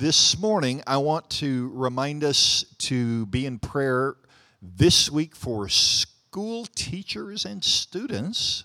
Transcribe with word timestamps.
this 0.00 0.38
morning, 0.38 0.82
I 0.86 0.96
want 0.96 1.28
to 1.28 1.70
remind 1.74 2.24
us 2.24 2.64
to 2.78 3.26
be 3.26 3.44
in 3.44 3.58
prayer 3.58 4.16
this 4.62 5.10
week 5.10 5.36
for 5.36 5.68
school 5.68 6.64
teachers 6.74 7.44
and 7.44 7.62
students. 7.62 8.64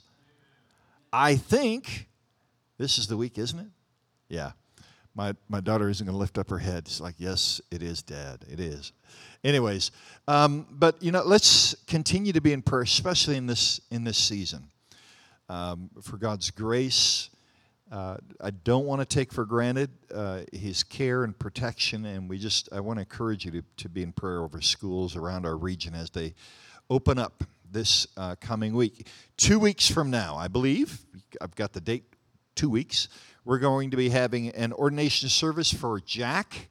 I 1.11 1.35
think 1.35 2.07
this 2.77 2.97
is 2.97 3.07
the 3.07 3.17
week, 3.17 3.37
isn't 3.37 3.59
it? 3.59 3.67
Yeah. 4.29 4.51
My, 5.13 5.33
my 5.49 5.59
daughter 5.59 5.89
isn't 5.89 6.05
going 6.05 6.15
to 6.15 6.17
lift 6.17 6.37
up 6.37 6.49
her 6.49 6.57
head. 6.57 6.87
She's 6.87 7.01
like, 7.01 7.15
Yes, 7.17 7.59
it 7.69 7.83
is, 7.83 8.01
Dad. 8.01 8.45
It 8.49 8.61
is. 8.61 8.93
Anyways, 9.43 9.91
um, 10.29 10.65
but 10.71 11.03
you 11.03 11.11
know, 11.11 11.21
let's 11.25 11.75
continue 11.85 12.31
to 12.31 12.41
be 12.41 12.53
in 12.53 12.61
prayer, 12.61 12.83
especially 12.83 13.35
in 13.35 13.45
this 13.45 13.81
in 13.91 14.05
this 14.05 14.17
season, 14.17 14.69
um, 15.49 15.89
for 16.01 16.15
God's 16.15 16.49
grace. 16.49 17.29
Uh, 17.95 18.17
I 18.41 18.51
don't 18.51 18.85
want 18.85 18.99
to 18.99 19.05
take 19.05 19.31
for 19.31 19.45
granted 19.45 19.89
uh, 20.13 20.41
His 20.51 20.83
care 20.83 21.23
and 21.23 21.37
protection, 21.39 22.03
and 22.03 22.29
we 22.29 22.37
just 22.37 22.67
I 22.73 22.81
want 22.81 22.97
to 22.97 23.01
encourage 23.03 23.45
you 23.45 23.51
to, 23.51 23.63
to 23.77 23.87
be 23.87 24.03
in 24.03 24.11
prayer 24.11 24.41
over 24.41 24.59
schools 24.59 25.15
around 25.15 25.45
our 25.45 25.55
region 25.55 25.95
as 25.95 26.09
they 26.09 26.33
open 26.89 27.17
up 27.17 27.45
this 27.71 28.05
uh, 28.17 28.35
coming 28.41 28.75
week. 28.75 29.07
Two 29.37 29.59
weeks 29.59 29.89
from 29.89 30.11
now, 30.11 30.35
I 30.35 30.49
believe 30.49 31.05
I've 31.39 31.55
got 31.55 31.71
the 31.71 31.79
date. 31.79 32.03
Two 32.53 32.69
weeks 32.69 33.07
we're 33.45 33.59
going 33.59 33.91
to 33.91 33.97
be 33.97 34.09
having 34.09 34.49
an 34.49 34.73
ordination 34.73 35.29
service 35.29 35.73
for 35.73 36.01
Jack 36.01 36.67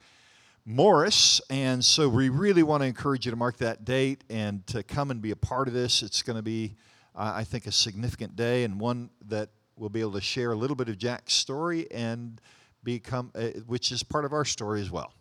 Morris. 0.67 1.41
And 1.49 1.83
so 1.83 2.07
we 2.07 2.29
really 2.29 2.63
want 2.63 2.83
to 2.83 2.87
encourage 2.87 3.25
you 3.25 3.31
to 3.31 3.37
mark 3.37 3.57
that 3.59 3.87
date 3.87 4.25
and 4.29 4.67
to 4.67 4.83
come 4.83 5.11
and 5.11 5.23
be 5.23 5.31
a 5.31 5.37
part 5.37 5.69
of 5.69 5.75
this. 5.75 6.03
It's 6.03 6.21
going 6.21 6.37
to 6.37 6.43
be, 6.43 6.75
uh, 7.15 7.33
I 7.35 7.45
think, 7.45 7.67
a 7.67 7.73
significant 7.73 8.37
day 8.37 8.65
and 8.65 8.79
one 8.79 9.09
that 9.29 9.49
we'll 9.77 9.91
be 9.91 10.01
able 10.01 10.13
to 10.13 10.21
share 10.21 10.53
a 10.53 10.57
little 10.57 10.77
bit 10.77 10.89
of 10.89 10.99
Jack's 10.99 11.35
story 11.35 11.91
and 11.91 12.41
become, 12.83 13.31
uh, 13.35 13.49
which 13.67 13.91
is 13.91 14.03
part 14.03 14.25
of 14.25 14.33
our 14.33 14.45
story 14.45 14.81
as 14.81 14.91
well. 14.91 15.13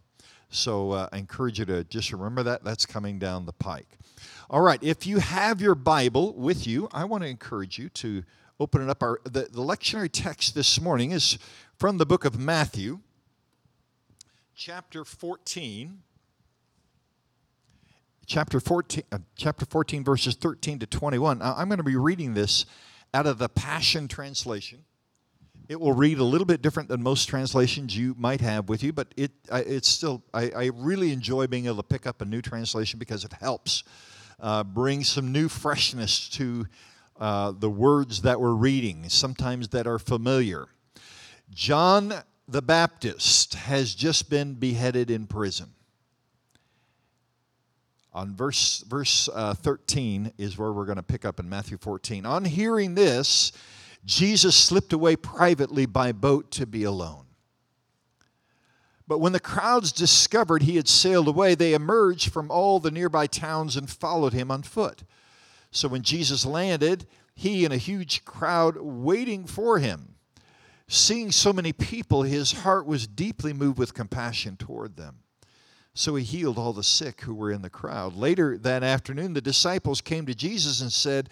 So 0.50 0.92
uh, 0.92 1.10
I 1.12 1.18
encourage 1.18 1.60
you 1.60 1.66
to 1.66 1.84
just 1.84 2.12
remember 2.12 2.44
that. 2.44 2.64
That's 2.64 2.86
coming 2.86 3.18
down 3.18 3.46
the 3.46 3.54
pike. 3.54 3.98
All 4.50 4.62
right, 4.62 4.82
if 4.84 5.08
you 5.08 5.18
have 5.18 5.62
your 5.62 5.74
Bible 5.74 6.34
with 6.34 6.68
you, 6.68 6.88
I 6.92 7.06
want 7.06 7.24
to 7.24 7.30
encourage 7.30 7.80
you 7.80 7.90
to 7.90 8.24
open 8.60 8.84
it 8.84 8.90
up. 8.90 9.02
Our, 9.02 9.20
the, 9.24 9.48
the 9.52 9.62
lectionary 9.62 10.10
text 10.12 10.54
this 10.54 10.80
morning 10.80 11.12
is 11.12 11.40
from 11.78 11.98
the 11.98 12.06
book 12.06 12.24
of 12.24 12.40
Matthew, 12.40 13.00
chapter 14.56 15.04
14. 15.04 16.02
Chapter 18.26 18.62
14, 18.62 19.04
uh, 19.12 19.18
chapter 19.36 19.66
14, 19.66 20.04
verses 20.04 20.36
13 20.36 20.80
to 20.80 20.86
21. 20.86 21.40
Now, 21.40 21.56
I'm 21.58 21.68
going 21.68 21.78
to 21.78 21.84
be 21.84 21.98
reading 21.98 22.34
this 22.34 22.66
out 23.14 23.26
of 23.26 23.38
the 23.38 23.50
Passion 23.50 24.08
Translation. 24.08 24.84
It 25.70 25.80
will 25.80 25.94
read 25.94 26.20
a 26.20 26.24
little 26.24 26.46
bit 26.46 26.62
different 26.62 26.90
than 26.90 27.02
most 27.02 27.28
translations 27.28 27.96
you 27.96 28.16
might 28.18 28.42
have 28.42 28.68
with 28.68 28.84
you, 28.84 28.92
but 28.92 29.14
it, 29.16 29.32
it's 29.52 29.88
still, 29.88 30.24
I, 30.34 30.50
I, 30.50 30.66
really 30.74 31.14
enjoy 31.14 31.48
being 31.48 31.68
able 31.68 31.78
to 31.78 31.84
pick 31.84 32.06
up 32.06 32.22
a 32.22 32.26
new 32.26 32.42
translation 32.42 33.00
because 33.00 33.24
it 33.24 33.32
helps 33.34 33.84
uh, 34.42 34.64
bring 34.66 35.04
some 35.06 35.32
new 35.32 35.48
freshness 35.48 36.28
to 36.30 36.68
uh, 37.18 37.54
the 37.58 37.70
words 37.70 38.24
that 38.24 38.42
we're 38.42 38.54
reading, 38.54 39.08
sometimes 39.08 39.70
that 39.70 39.88
are 39.88 40.00
familiar. 40.00 40.68
John 41.50 42.14
the 42.48 42.62
Baptist 42.62 43.54
has 43.54 43.96
just 43.96 44.30
been 44.30 44.56
beheaded 44.56 45.10
in 45.10 45.28
prison. 45.28 45.72
On 48.14 48.36
verse, 48.36 48.84
verse 48.88 49.28
uh, 49.34 49.56
13 49.56 50.34
is 50.38 50.58
where 50.58 50.72
we're 50.72 50.86
going 50.86 50.98
to 50.98 51.04
pick 51.04 51.26
up 51.26 51.40
in 51.40 51.50
Matthew 51.50 51.78
14. 51.78 52.26
On 52.26 52.46
hearing 52.46 52.94
this, 52.94 53.52
Jesus 54.06 54.56
slipped 54.56 54.94
away 54.94 55.16
privately 55.16 55.86
by 55.86 56.12
boat 56.12 56.52
to 56.52 56.68
be 56.68 56.84
alone. 56.84 57.26
But 59.08 59.20
when 59.20 59.34
the 59.34 59.40
crowds 59.40 59.92
discovered 59.92 60.64
he 60.64 60.76
had 60.76 60.88
sailed 60.88 61.28
away, 61.28 61.56
they 61.56 61.74
emerged 61.74 62.32
from 62.32 62.50
all 62.50 62.80
the 62.80 62.92
nearby 62.92 63.28
towns 63.28 63.76
and 63.76 63.90
followed 63.90 64.34
him 64.34 64.50
on 64.52 64.64
foot. 64.64 65.04
So 65.72 65.88
when 65.88 66.04
Jesus 66.04 66.46
landed, 66.46 67.08
he 67.36 67.66
and 67.66 67.74
a 67.74 67.78
huge 67.78 68.24
crowd 68.26 68.78
waiting 68.78 69.46
for 69.46 69.80
him. 69.80 70.16
Seeing 70.88 71.32
so 71.32 71.52
many 71.52 71.74
people, 71.74 72.24
his 72.24 72.52
heart 72.52 72.86
was 72.86 73.08
deeply 73.08 73.54
moved 73.54 73.80
with 73.80 73.94
compassion 73.94 74.56
toward 74.56 74.96
them. 74.96 75.18
So 75.94 76.16
he 76.16 76.24
healed 76.24 76.58
all 76.58 76.74
the 76.74 76.84
sick 76.84 77.22
who 77.22 77.36
were 77.36 77.52
in 77.52 77.62
the 77.62 77.70
crowd. 77.70 78.16
Later 78.16 78.58
that 78.58 78.84
afternoon, 78.84 79.34
the 79.34 79.42
disciples 79.42 80.02
came 80.02 80.26
to 80.26 80.34
Jesus 80.34 80.82
and 80.82 80.92
said, 80.92 81.30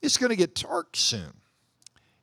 It's 0.00 0.16
going 0.16 0.30
to 0.30 0.36
get 0.36 0.54
dark 0.56 0.96
soon. 0.96 1.32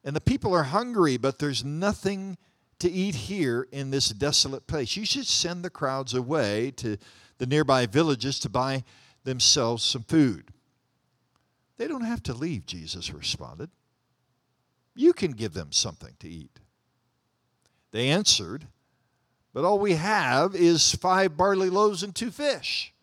And 0.03 0.15
the 0.15 0.21
people 0.21 0.53
are 0.53 0.63
hungry, 0.63 1.17
but 1.17 1.39
there's 1.39 1.63
nothing 1.63 2.37
to 2.79 2.89
eat 2.89 3.15
here 3.15 3.67
in 3.71 3.91
this 3.91 4.09
desolate 4.09 4.67
place. 4.67 4.95
You 4.95 5.05
should 5.05 5.27
send 5.27 5.63
the 5.63 5.69
crowds 5.69 6.13
away 6.13 6.71
to 6.77 6.97
the 7.37 7.45
nearby 7.45 7.85
villages 7.85 8.39
to 8.39 8.49
buy 8.49 8.83
themselves 9.23 9.83
some 9.83 10.03
food. 10.03 10.51
They 11.77 11.87
don't 11.87 12.03
have 12.03 12.23
to 12.23 12.33
leave, 12.33 12.65
Jesus 12.65 13.13
responded. 13.13 13.69
You 14.95 15.13
can 15.13 15.31
give 15.31 15.53
them 15.53 15.71
something 15.71 16.15
to 16.19 16.27
eat. 16.27 16.59
They 17.91 18.09
answered, 18.09 18.67
But 19.53 19.65
all 19.65 19.79
we 19.79 19.93
have 19.93 20.55
is 20.55 20.93
five 20.95 21.35
barley 21.35 21.69
loaves 21.69 22.03
and 22.03 22.13
two 22.13 22.31
fish. 22.31 22.93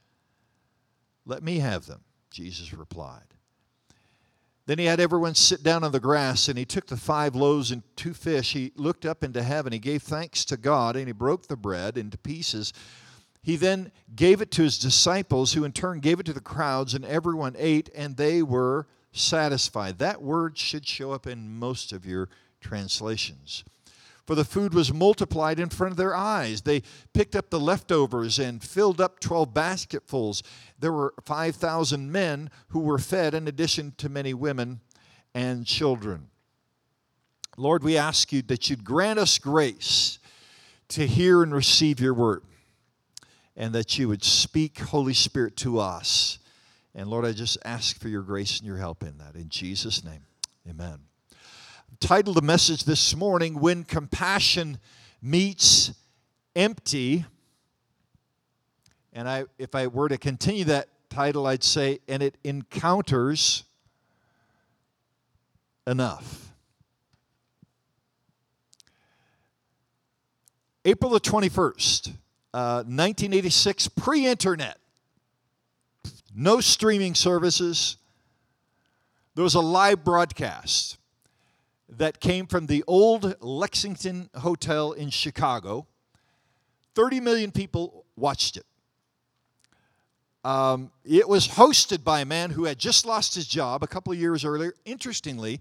Let 1.24 1.42
me 1.42 1.58
have 1.58 1.86
them, 1.86 2.02
Jesus 2.30 2.72
replied. 2.72 3.22
Then 4.66 4.78
he 4.78 4.84
had 4.84 5.00
everyone 5.00 5.34
sit 5.34 5.62
down 5.62 5.84
on 5.84 5.92
the 5.92 6.00
grass, 6.00 6.48
and 6.48 6.58
he 6.58 6.64
took 6.64 6.86
the 6.86 6.96
five 6.96 7.34
loaves 7.34 7.70
and 7.70 7.82
two 7.94 8.14
fish. 8.14 8.52
He 8.52 8.72
looked 8.76 9.06
up 9.06 9.22
into 9.22 9.42
heaven, 9.42 9.72
he 9.72 9.78
gave 9.78 10.02
thanks 10.02 10.44
to 10.46 10.56
God, 10.56 10.96
and 10.96 11.06
he 11.06 11.12
broke 11.12 11.46
the 11.46 11.56
bread 11.56 11.96
into 11.96 12.18
pieces 12.18 12.72
he 13.46 13.54
then 13.54 13.92
gave 14.16 14.40
it 14.40 14.50
to 14.50 14.64
his 14.64 14.76
disciples, 14.76 15.52
who 15.52 15.62
in 15.62 15.70
turn 15.70 16.00
gave 16.00 16.18
it 16.18 16.26
to 16.26 16.32
the 16.32 16.40
crowds, 16.40 16.94
and 16.94 17.04
everyone 17.04 17.54
ate, 17.56 17.88
and 17.94 18.16
they 18.16 18.42
were 18.42 18.88
satisfied. 19.12 19.98
That 19.98 20.20
word 20.20 20.58
should 20.58 20.84
show 20.84 21.12
up 21.12 21.28
in 21.28 21.56
most 21.56 21.92
of 21.92 22.04
your 22.04 22.28
translations. 22.60 23.62
For 24.26 24.34
the 24.34 24.44
food 24.44 24.74
was 24.74 24.92
multiplied 24.92 25.60
in 25.60 25.68
front 25.68 25.92
of 25.92 25.96
their 25.96 26.16
eyes. 26.16 26.62
They 26.62 26.82
picked 27.12 27.36
up 27.36 27.50
the 27.50 27.60
leftovers 27.60 28.38
and 28.40 28.62
filled 28.62 29.00
up 29.00 29.20
12 29.20 29.54
basketfuls. 29.54 30.42
There 30.78 30.92
were 30.92 31.14
5,000 31.24 32.10
men 32.10 32.50
who 32.68 32.80
were 32.80 32.98
fed, 32.98 33.34
in 33.34 33.46
addition 33.46 33.94
to 33.98 34.08
many 34.08 34.34
women 34.34 34.80
and 35.32 35.64
children. 35.64 36.28
Lord, 37.56 37.84
we 37.84 37.96
ask 37.96 38.32
you 38.32 38.42
that 38.42 38.68
you'd 38.68 38.84
grant 38.84 39.18
us 39.18 39.38
grace 39.38 40.18
to 40.88 41.06
hear 41.06 41.42
and 41.42 41.54
receive 41.54 42.00
your 42.00 42.14
word 42.14 42.42
and 43.56 43.74
that 43.74 43.98
you 43.98 44.08
would 44.08 44.22
speak, 44.22 44.78
Holy 44.78 45.14
Spirit, 45.14 45.56
to 45.58 45.78
us. 45.78 46.38
And 46.94 47.08
Lord, 47.08 47.24
I 47.24 47.32
just 47.32 47.58
ask 47.64 47.98
for 47.98 48.08
your 48.08 48.22
grace 48.22 48.58
and 48.58 48.66
your 48.66 48.76
help 48.76 49.02
in 49.02 49.18
that. 49.18 49.34
In 49.34 49.48
Jesus' 49.48 50.04
name, 50.04 50.26
amen. 50.68 50.98
Titled 52.00 52.36
the 52.36 52.42
message 52.42 52.84
this 52.84 53.16
morning, 53.16 53.60
When 53.60 53.84
Compassion 53.84 54.78
Meets 55.22 55.92
Empty. 56.54 57.24
And 59.12 59.28
I, 59.28 59.44
if 59.58 59.74
I 59.74 59.86
were 59.86 60.08
to 60.08 60.18
continue 60.18 60.64
that 60.64 60.88
title, 61.08 61.46
I'd 61.46 61.64
say, 61.64 62.00
and 62.06 62.22
it 62.22 62.36
encounters 62.44 63.64
enough. 65.86 66.52
April 70.84 71.10
the 71.10 71.20
21st, 71.20 72.08
1986, 72.52 73.86
uh, 73.86 73.90
pre 73.96 74.26
internet, 74.26 74.78
no 76.34 76.60
streaming 76.60 77.14
services. 77.14 77.96
There 79.34 79.42
was 79.42 79.54
a 79.54 79.60
live 79.60 80.04
broadcast 80.04 80.98
that 81.88 82.20
came 82.20 82.46
from 82.46 82.66
the 82.66 82.84
old 82.86 83.36
Lexington 83.40 84.30
Hotel 84.34 84.92
in 84.92 85.10
Chicago. 85.10 85.86
30 86.94 87.20
million 87.20 87.50
people 87.52 88.04
watched 88.16 88.56
it. 88.56 88.66
Um, 90.44 90.92
it 91.04 91.28
was 91.28 91.48
hosted 91.48 92.04
by 92.04 92.20
a 92.20 92.24
man 92.24 92.50
who 92.50 92.64
had 92.64 92.78
just 92.78 93.04
lost 93.04 93.34
his 93.34 93.46
job 93.46 93.82
a 93.82 93.86
couple 93.86 94.12
of 94.12 94.18
years 94.18 94.44
earlier, 94.44 94.74
interestingly, 94.84 95.60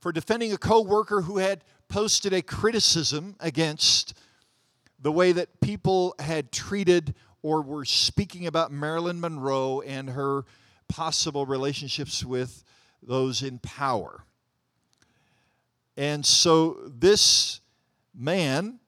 for 0.00 0.12
defending 0.12 0.52
a 0.52 0.58
co 0.58 0.82
worker 0.82 1.22
who 1.22 1.38
had 1.38 1.62
posted 1.88 2.32
a 2.32 2.42
criticism 2.42 3.36
against 3.38 4.14
the 5.00 5.12
way 5.12 5.32
that 5.32 5.60
people 5.60 6.14
had 6.18 6.50
treated 6.50 7.14
or 7.42 7.62
were 7.62 7.84
speaking 7.84 8.46
about 8.46 8.72
Marilyn 8.72 9.20
Monroe 9.20 9.80
and 9.82 10.10
her 10.10 10.44
possible 10.88 11.46
relationships 11.46 12.24
with 12.24 12.64
those 13.02 13.42
in 13.42 13.60
power. 13.60 14.24
And 15.96 16.24
so 16.26 16.76
this 16.86 17.60
man 18.14 18.80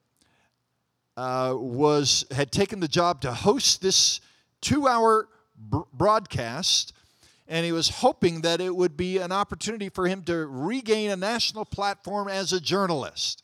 uh, 1.16 1.54
was 1.56 2.24
had 2.30 2.52
taken 2.52 2.80
the 2.80 2.88
job 2.88 3.20
to 3.22 3.32
host 3.32 3.80
this 3.80 4.20
two-hour 4.60 5.28
b- 5.70 5.78
broadcast, 5.92 6.92
and 7.48 7.64
he 7.64 7.72
was 7.72 7.88
hoping 7.88 8.42
that 8.42 8.60
it 8.60 8.74
would 8.76 8.96
be 8.96 9.18
an 9.18 9.32
opportunity 9.32 9.88
for 9.88 10.06
him 10.06 10.22
to 10.24 10.46
regain 10.46 11.10
a 11.10 11.16
national 11.16 11.64
platform 11.64 12.28
as 12.28 12.52
a 12.52 12.60
journalist. 12.60 13.42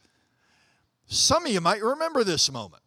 Some 1.07 1.47
of 1.47 1.53
you 1.53 1.61
might 1.61 1.83
remember 1.83 2.23
this 2.25 2.53
moment. 2.53 2.83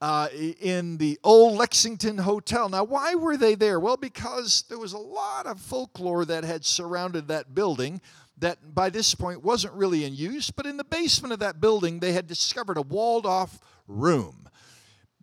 uh, 0.00 0.28
in 0.60 0.98
the 0.98 1.18
old 1.24 1.56
Lexington 1.56 2.18
Hotel. 2.18 2.68
Now, 2.68 2.84
why 2.84 3.14
were 3.14 3.38
they 3.38 3.54
there? 3.54 3.80
Well, 3.80 3.96
because 3.96 4.64
there 4.68 4.78
was 4.78 4.92
a 4.92 4.98
lot 4.98 5.46
of 5.46 5.58
folklore 5.58 6.26
that 6.26 6.44
had 6.44 6.62
surrounded 6.64 7.28
that 7.28 7.54
building 7.54 8.02
that 8.38 8.74
by 8.74 8.90
this 8.90 9.14
point 9.14 9.42
wasn't 9.42 9.74
really 9.74 10.04
in 10.04 10.14
use, 10.14 10.50
but 10.50 10.66
in 10.66 10.76
the 10.76 10.84
basement 10.84 11.32
of 11.32 11.38
that 11.38 11.60
building, 11.60 12.00
they 12.00 12.12
had 12.12 12.26
discovered 12.26 12.76
a 12.76 12.82
walled 12.82 13.26
off 13.26 13.60
room. 13.86 14.48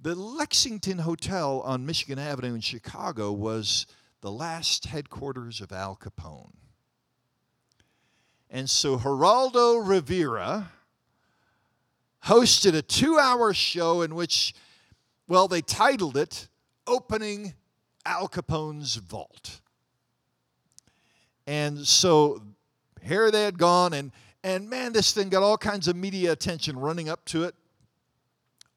The 0.01 0.15
Lexington 0.15 0.99
Hotel 0.99 1.61
on 1.61 1.85
Michigan 1.85 2.17
Avenue 2.17 2.55
in 2.55 2.61
Chicago 2.61 3.31
was 3.31 3.85
the 4.21 4.31
last 4.31 4.85
headquarters 4.85 5.61
of 5.61 5.71
Al 5.71 5.95
Capone. 5.95 6.53
And 8.49 8.69
so 8.69 8.97
Geraldo 8.97 9.85
Rivera 9.85 10.71
hosted 12.25 12.75
a 12.75 12.81
two 12.81 13.17
hour 13.17 13.53
show 13.53 14.01
in 14.01 14.15
which, 14.15 14.53
well, 15.27 15.47
they 15.47 15.61
titled 15.61 16.17
it 16.17 16.47
Opening 16.85 17.53
Al 18.05 18.27
Capone's 18.27 18.95
Vault. 18.95 19.61
And 21.47 21.79
so 21.79 22.41
here 23.01 23.31
they 23.31 23.43
had 23.43 23.57
gone, 23.57 23.93
and, 23.93 24.11
and 24.43 24.69
man, 24.69 24.93
this 24.93 25.13
thing 25.13 25.29
got 25.29 25.43
all 25.43 25.57
kinds 25.57 25.87
of 25.87 25.95
media 25.95 26.31
attention 26.31 26.77
running 26.77 27.09
up 27.09 27.25
to 27.25 27.43
it. 27.43 27.55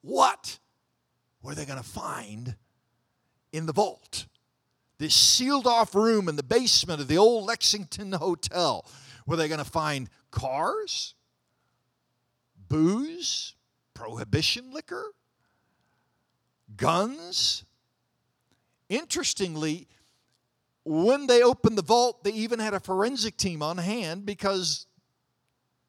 What 0.02 0.58
were 1.42 1.54
they 1.54 1.64
going 1.64 1.82
to 1.82 1.88
find 1.88 2.56
in 3.52 3.66
the 3.66 3.72
vault? 3.72 4.26
This 4.98 5.14
sealed 5.14 5.66
off 5.66 5.94
room 5.94 6.28
in 6.28 6.36
the 6.36 6.42
basement 6.42 7.00
of 7.00 7.08
the 7.08 7.18
old 7.18 7.46
Lexington 7.46 8.12
Hotel. 8.12 8.84
Were 9.26 9.36
they 9.36 9.48
going 9.48 9.58
to 9.58 9.64
find 9.64 10.08
cars? 10.30 11.14
Booze? 12.68 13.54
Prohibition 13.94 14.72
liquor? 14.72 15.12
Guns? 16.76 17.64
Interestingly, 18.88 19.88
when 20.84 21.26
they 21.26 21.42
opened 21.42 21.78
the 21.78 21.82
vault, 21.82 22.24
they 22.24 22.32
even 22.32 22.58
had 22.58 22.74
a 22.74 22.80
forensic 22.80 23.36
team 23.36 23.62
on 23.62 23.78
hand 23.78 24.26
because 24.26 24.86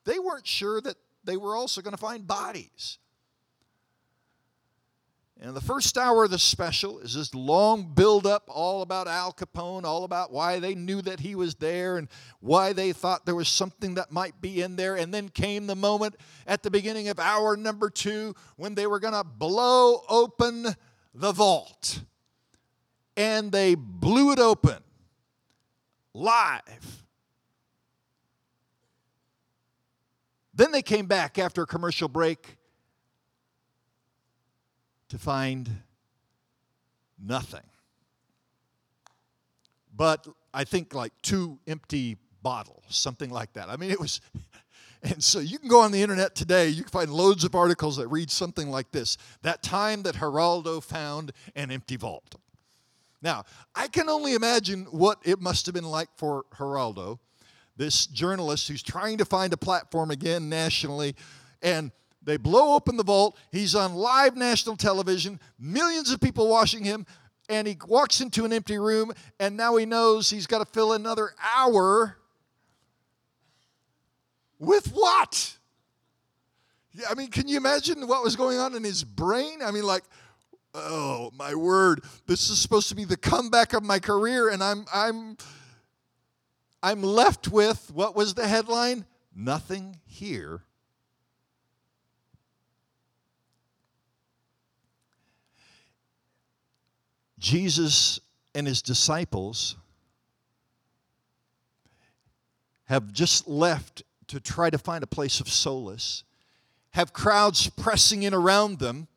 they 0.06 0.20
weren't 0.20 0.48
sure 0.48 0.80
that 0.82 0.96
they 1.24 1.38
were 1.38 1.56
also 1.56 1.82
going 1.82 1.96
to 1.96 1.98
find 1.98 2.26
bodies. 2.26 2.98
And 5.42 5.54
the 5.54 5.62
first 5.62 5.98
hour 5.98 6.24
of 6.24 6.32
the 6.32 6.40
special 6.40 7.00
is 7.00 7.14
this 7.14 7.36
long 7.36 7.94
build 7.94 8.26
up 8.26 8.44
all 8.48 8.82
about 8.82 9.10
Al 9.10 9.34
Capone, 9.34 9.84
all 9.84 10.06
about 10.06 10.32
why 10.32 10.60
they 10.60 10.76
knew 10.76 11.02
that 11.02 11.20
he 11.20 11.36
was 11.36 11.56
there 11.56 11.98
and 11.98 12.08
why 12.40 12.72
they 12.72 12.94
thought 12.94 13.26
there 13.26 13.36
was 13.36 13.50
something 13.50 13.96
that 13.96 14.14
might 14.14 14.40
be 14.40 14.62
in 14.62 14.78
there. 14.78 14.96
And 14.96 15.14
then 15.14 15.28
came 15.28 15.68
the 15.68 15.76
moment 15.76 16.16
at 16.48 16.64
the 16.64 16.72
beginning 16.72 17.10
of 17.10 17.20
hour 17.20 17.58
number 17.58 17.90
two 17.90 18.34
when 18.56 18.76
they 18.76 18.88
were 18.88 19.00
going 19.00 19.14
to 19.14 19.26
blow 19.26 20.04
open 20.08 20.68
the 21.14 21.34
vault. 21.34 22.00
And 23.18 23.52
they 23.52 23.76
blew 23.76 24.32
it 24.32 24.40
open 24.40 24.80
live. 26.16 27.04
Then 30.54 30.72
they 30.72 30.82
came 30.82 31.06
back 31.06 31.38
after 31.38 31.64
a 31.64 31.68
commercial 31.68 32.08
break 32.08 32.58
to 35.10 35.18
find 35.18 35.70
nothing. 37.22 37.62
But 39.96 40.28
I 40.54 40.64
think 40.64 40.94
like 40.94 41.14
two 41.22 41.60
empty 41.68 42.18
bottles, 42.42 42.84
something 42.90 43.30
like 43.30 43.54
that. 43.54 43.70
I 43.70 43.76
mean, 43.76 43.92
it 43.92 44.00
was. 44.00 44.22
And 45.04 45.24
so 45.24 45.38
you 45.38 45.60
can 45.60 45.70
go 45.70 45.82
on 45.82 45.92
the 45.92 46.02
internet 46.02 46.34
today, 46.34 46.68
you 46.68 46.82
can 46.82 46.90
find 46.90 47.14
loads 47.14 47.44
of 47.44 47.54
articles 47.54 47.98
that 47.98 48.08
read 48.08 48.32
something 48.32 48.72
like 48.72 48.92
this 48.92 49.20
That 49.44 49.62
time 49.62 50.02
that 50.02 50.16
Geraldo 50.16 50.82
found 50.82 51.32
an 51.56 51.70
empty 51.70 51.96
vault. 51.96 52.38
Now, 53.26 53.44
I 53.74 53.88
can 53.88 54.08
only 54.08 54.36
imagine 54.36 54.86
what 54.92 55.18
it 55.24 55.42
must 55.42 55.66
have 55.66 55.74
been 55.74 55.84
like 55.84 56.10
for 56.16 56.46
Geraldo, 56.56 57.18
this 57.76 58.06
journalist 58.06 58.68
who's 58.68 58.84
trying 58.84 59.18
to 59.18 59.26
find 59.26 59.52
a 59.52 59.58
platform 59.58 60.12
again 60.12 60.48
nationally, 60.48 61.16
and 61.64 61.92
they 62.22 62.38
blow 62.38 62.76
open 62.76 62.98
the 62.98 63.04
vault. 63.04 63.36
He's 63.52 63.74
on 63.74 63.96
live 63.96 64.38
national 64.38 64.76
television, 64.76 65.40
millions 65.58 66.12
of 66.12 66.22
people 66.22 66.48
watching 66.48 66.84
him, 66.84 67.08
and 67.50 67.68
he 67.68 67.76
walks 67.88 68.22
into 68.22 68.46
an 68.46 68.54
empty 68.54 68.78
room, 68.78 69.12
and 69.40 69.58
now 69.58 69.76
he 69.76 69.88
knows 69.88 70.30
he's 70.30 70.46
got 70.46 70.60
to 70.60 70.66
fill 70.66 70.94
another 70.94 71.32
hour 71.58 72.18
with 74.60 74.92
what? 74.92 75.58
I 77.10 77.16
mean, 77.16 77.32
can 77.32 77.48
you 77.48 77.58
imagine 77.58 78.08
what 78.08 78.24
was 78.24 78.36
going 78.36 78.60
on 78.60 78.76
in 78.76 78.84
his 78.84 79.04
brain? 79.04 79.64
I 79.64 79.72
mean, 79.72 79.84
like, 79.84 80.04
oh 80.76 81.32
my 81.38 81.56
word, 81.56 82.04
this 82.28 82.50
is 82.50 82.60
supposed 82.60 82.90
to 82.90 82.96
be 82.96 83.06
the 83.06 83.18
comeback 83.18 83.74
of 83.74 83.84
my 83.84 84.00
career, 84.00 84.50
and 84.50 84.64
I'm 84.64 84.86
I'm 84.94 85.38
I'm 86.84 87.02
left 87.02 87.48
with 87.48 87.92
what 87.94 88.16
was 88.16 88.34
the 88.34 88.48
headline? 88.48 89.06
Nothing 89.36 90.00
here 90.06 90.62
Jesus 97.46 98.20
and 98.56 98.66
his 98.66 98.82
disciples 98.82 99.76
have 102.86 103.12
just 103.12 103.48
left 103.48 104.02
to 104.28 104.40
try 104.40 104.72
to 104.72 104.80
find 104.80 105.04
a 105.04 105.08
place 105.08 105.40
of 105.40 105.48
solace, 105.48 106.24
have 106.90 107.14
crowds 107.14 107.70
pressing 107.70 108.24
in 108.24 108.34
around 108.34 108.80
them, 108.80 109.08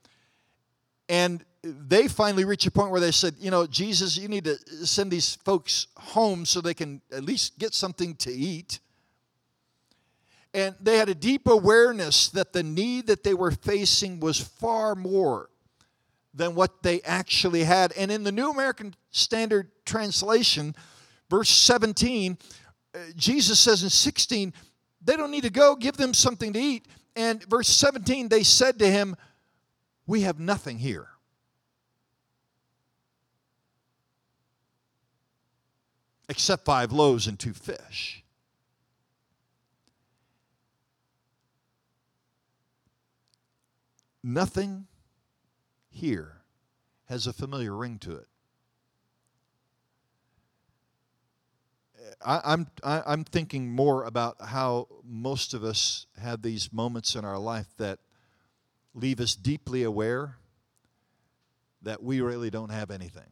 and 1.08 1.42
they 1.86 2.08
finally 2.08 2.44
reach 2.44 2.66
a 2.66 2.70
point 2.70 2.90
where 2.90 3.00
they 3.00 3.10
said, 3.10 3.34
You 3.38 3.50
know, 3.50 3.66
Jesus, 3.66 4.16
you 4.16 4.28
need 4.28 4.44
to 4.44 4.56
send 4.86 5.10
these 5.10 5.36
folks 5.36 5.86
home 5.96 6.44
so 6.44 6.60
they 6.60 6.74
can 6.74 7.00
at 7.12 7.24
least 7.24 7.58
get 7.58 7.74
something 7.74 8.14
to 8.16 8.32
eat. 8.32 8.80
And 10.54 10.74
they 10.80 10.96
had 10.96 11.08
a 11.08 11.14
deep 11.14 11.46
awareness 11.46 12.28
that 12.30 12.52
the 12.52 12.62
need 12.62 13.06
that 13.08 13.22
they 13.22 13.34
were 13.34 13.50
facing 13.50 14.20
was 14.20 14.40
far 14.40 14.94
more 14.94 15.50
than 16.34 16.54
what 16.54 16.82
they 16.82 17.00
actually 17.02 17.64
had. 17.64 17.92
And 17.92 18.10
in 18.10 18.24
the 18.24 18.32
New 18.32 18.50
American 18.50 18.94
Standard 19.10 19.70
Translation, 19.84 20.74
verse 21.28 21.50
17, 21.50 22.38
uh, 22.94 22.98
Jesus 23.16 23.60
says 23.60 23.82
in 23.82 23.90
16, 23.90 24.52
they 25.02 25.16
don't 25.16 25.30
need 25.30 25.44
to 25.44 25.50
go, 25.50 25.76
give 25.76 25.96
them 25.96 26.14
something 26.14 26.52
to 26.52 26.58
eat. 26.58 26.86
And 27.14 27.42
verse 27.44 27.68
17, 27.68 28.28
they 28.28 28.42
said 28.42 28.78
to 28.78 28.90
him, 28.90 29.16
We 30.06 30.22
have 30.22 30.38
nothing 30.38 30.78
here. 30.78 31.08
Except 36.28 36.64
five 36.64 36.92
loaves 36.92 37.26
and 37.26 37.38
two 37.38 37.54
fish. 37.54 38.22
Nothing 44.22 44.86
here 45.88 46.42
has 47.06 47.26
a 47.26 47.32
familiar 47.32 47.74
ring 47.74 47.98
to 48.00 48.16
it. 48.16 48.26
I, 52.24 52.40
I'm 52.44 52.66
I, 52.82 53.02
I'm 53.06 53.24
thinking 53.24 53.70
more 53.70 54.04
about 54.04 54.36
how 54.40 54.88
most 55.04 55.54
of 55.54 55.64
us 55.64 56.06
have 56.20 56.42
these 56.42 56.72
moments 56.72 57.14
in 57.14 57.24
our 57.24 57.38
life 57.38 57.68
that 57.78 58.00
leave 58.94 59.20
us 59.20 59.34
deeply 59.34 59.82
aware 59.82 60.36
that 61.82 62.02
we 62.02 62.20
really 62.20 62.50
don't 62.50 62.70
have 62.70 62.90
anything. 62.90 63.30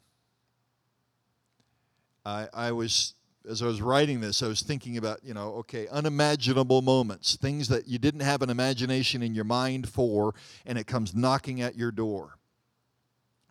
I, 2.27 2.49
I 2.53 2.73
was 2.73 3.15
as 3.49 3.63
I 3.63 3.67
was 3.67 3.81
writing 3.81 4.21
this, 4.21 4.43
I 4.43 4.49
was 4.49 4.63
thinking 4.63 4.97
about, 4.97 5.21
you 5.23 5.33
know, 5.33 5.55
okay, 5.59 5.87
unimaginable 5.87 6.83
moments, 6.83 7.37
things 7.37 7.69
that 7.69 7.87
you 7.87 7.97
didn't 7.97 8.21
have 8.21 8.43
an 8.43 8.51
imagination 8.51 9.23
in 9.23 9.37
your 9.37 9.45
mind 9.45 9.89
for, 9.89 10.35
and 10.67 10.77
it 10.77 10.89
comes 10.89 11.15
knocking 11.15 11.63
at 11.63 11.77
your 11.77 11.93
door 11.93 12.39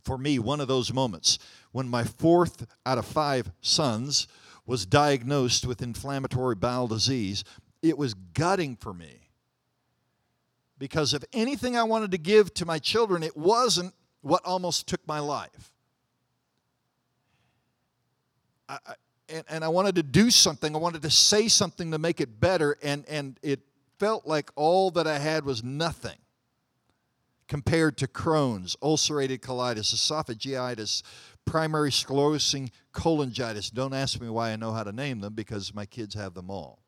for 0.05 0.17
me 0.17 0.37
one 0.37 0.61
of 0.61 0.67
those 0.67 0.93
moments 0.93 1.39
when 1.71 1.87
my 1.87 2.03
fourth 2.03 2.67
out 2.85 2.97
of 2.97 3.05
five 3.05 3.51
sons 3.59 4.27
was 4.65 4.85
diagnosed 4.85 5.65
with 5.65 5.81
inflammatory 5.81 6.55
bowel 6.55 6.87
disease. 6.87 7.43
It 7.81 7.97
was 7.97 8.13
gutting 8.13 8.75
for 8.75 8.93
me 8.93 9.29
because 10.77 11.13
if 11.13 11.23
anything 11.33 11.75
I 11.75 11.83
wanted 11.83 12.11
to 12.11 12.17
give 12.17 12.53
to 12.55 12.65
my 12.65 12.79
children, 12.79 13.23
it 13.23 13.35
wasn't 13.35 13.93
what 14.21 14.45
almost 14.45 14.87
took 14.87 15.05
my 15.07 15.19
life. 15.19 15.74
I, 18.67 18.77
and, 19.29 19.43
and 19.49 19.63
I 19.63 19.67
wanted 19.67 19.95
to 19.95 20.03
do 20.03 20.29
something. 20.29 20.75
I 20.75 20.79
wanted 20.79 21.01
to 21.03 21.09
say 21.09 21.47
something 21.47 21.91
to 21.91 21.97
make 21.97 22.21
it 22.21 22.39
better, 22.39 22.77
and, 22.83 23.05
and 23.07 23.39
it 23.41 23.61
felt 23.97 24.25
like 24.25 24.51
all 24.55 24.91
that 24.91 25.07
I 25.07 25.19
had 25.19 25.45
was 25.45 25.63
nothing 25.63 26.17
compared 27.47 27.97
to 27.97 28.07
Crohn's, 28.07 28.75
ulcerative 28.81 29.39
colitis, 29.39 29.93
esophagitis, 29.93 31.03
primary 31.45 31.91
sclerosing 31.91 32.71
cholangitis. 32.93 33.71
Don't 33.71 33.93
ask 33.93 34.19
me 34.19 34.29
why 34.29 34.51
I 34.51 34.55
know 34.55 34.71
how 34.71 34.83
to 34.83 34.91
name 34.91 35.19
them 35.19 35.33
because 35.33 35.73
my 35.73 35.85
kids 35.85 36.15
have 36.15 36.33
them 36.33 36.49
all. 36.49 36.79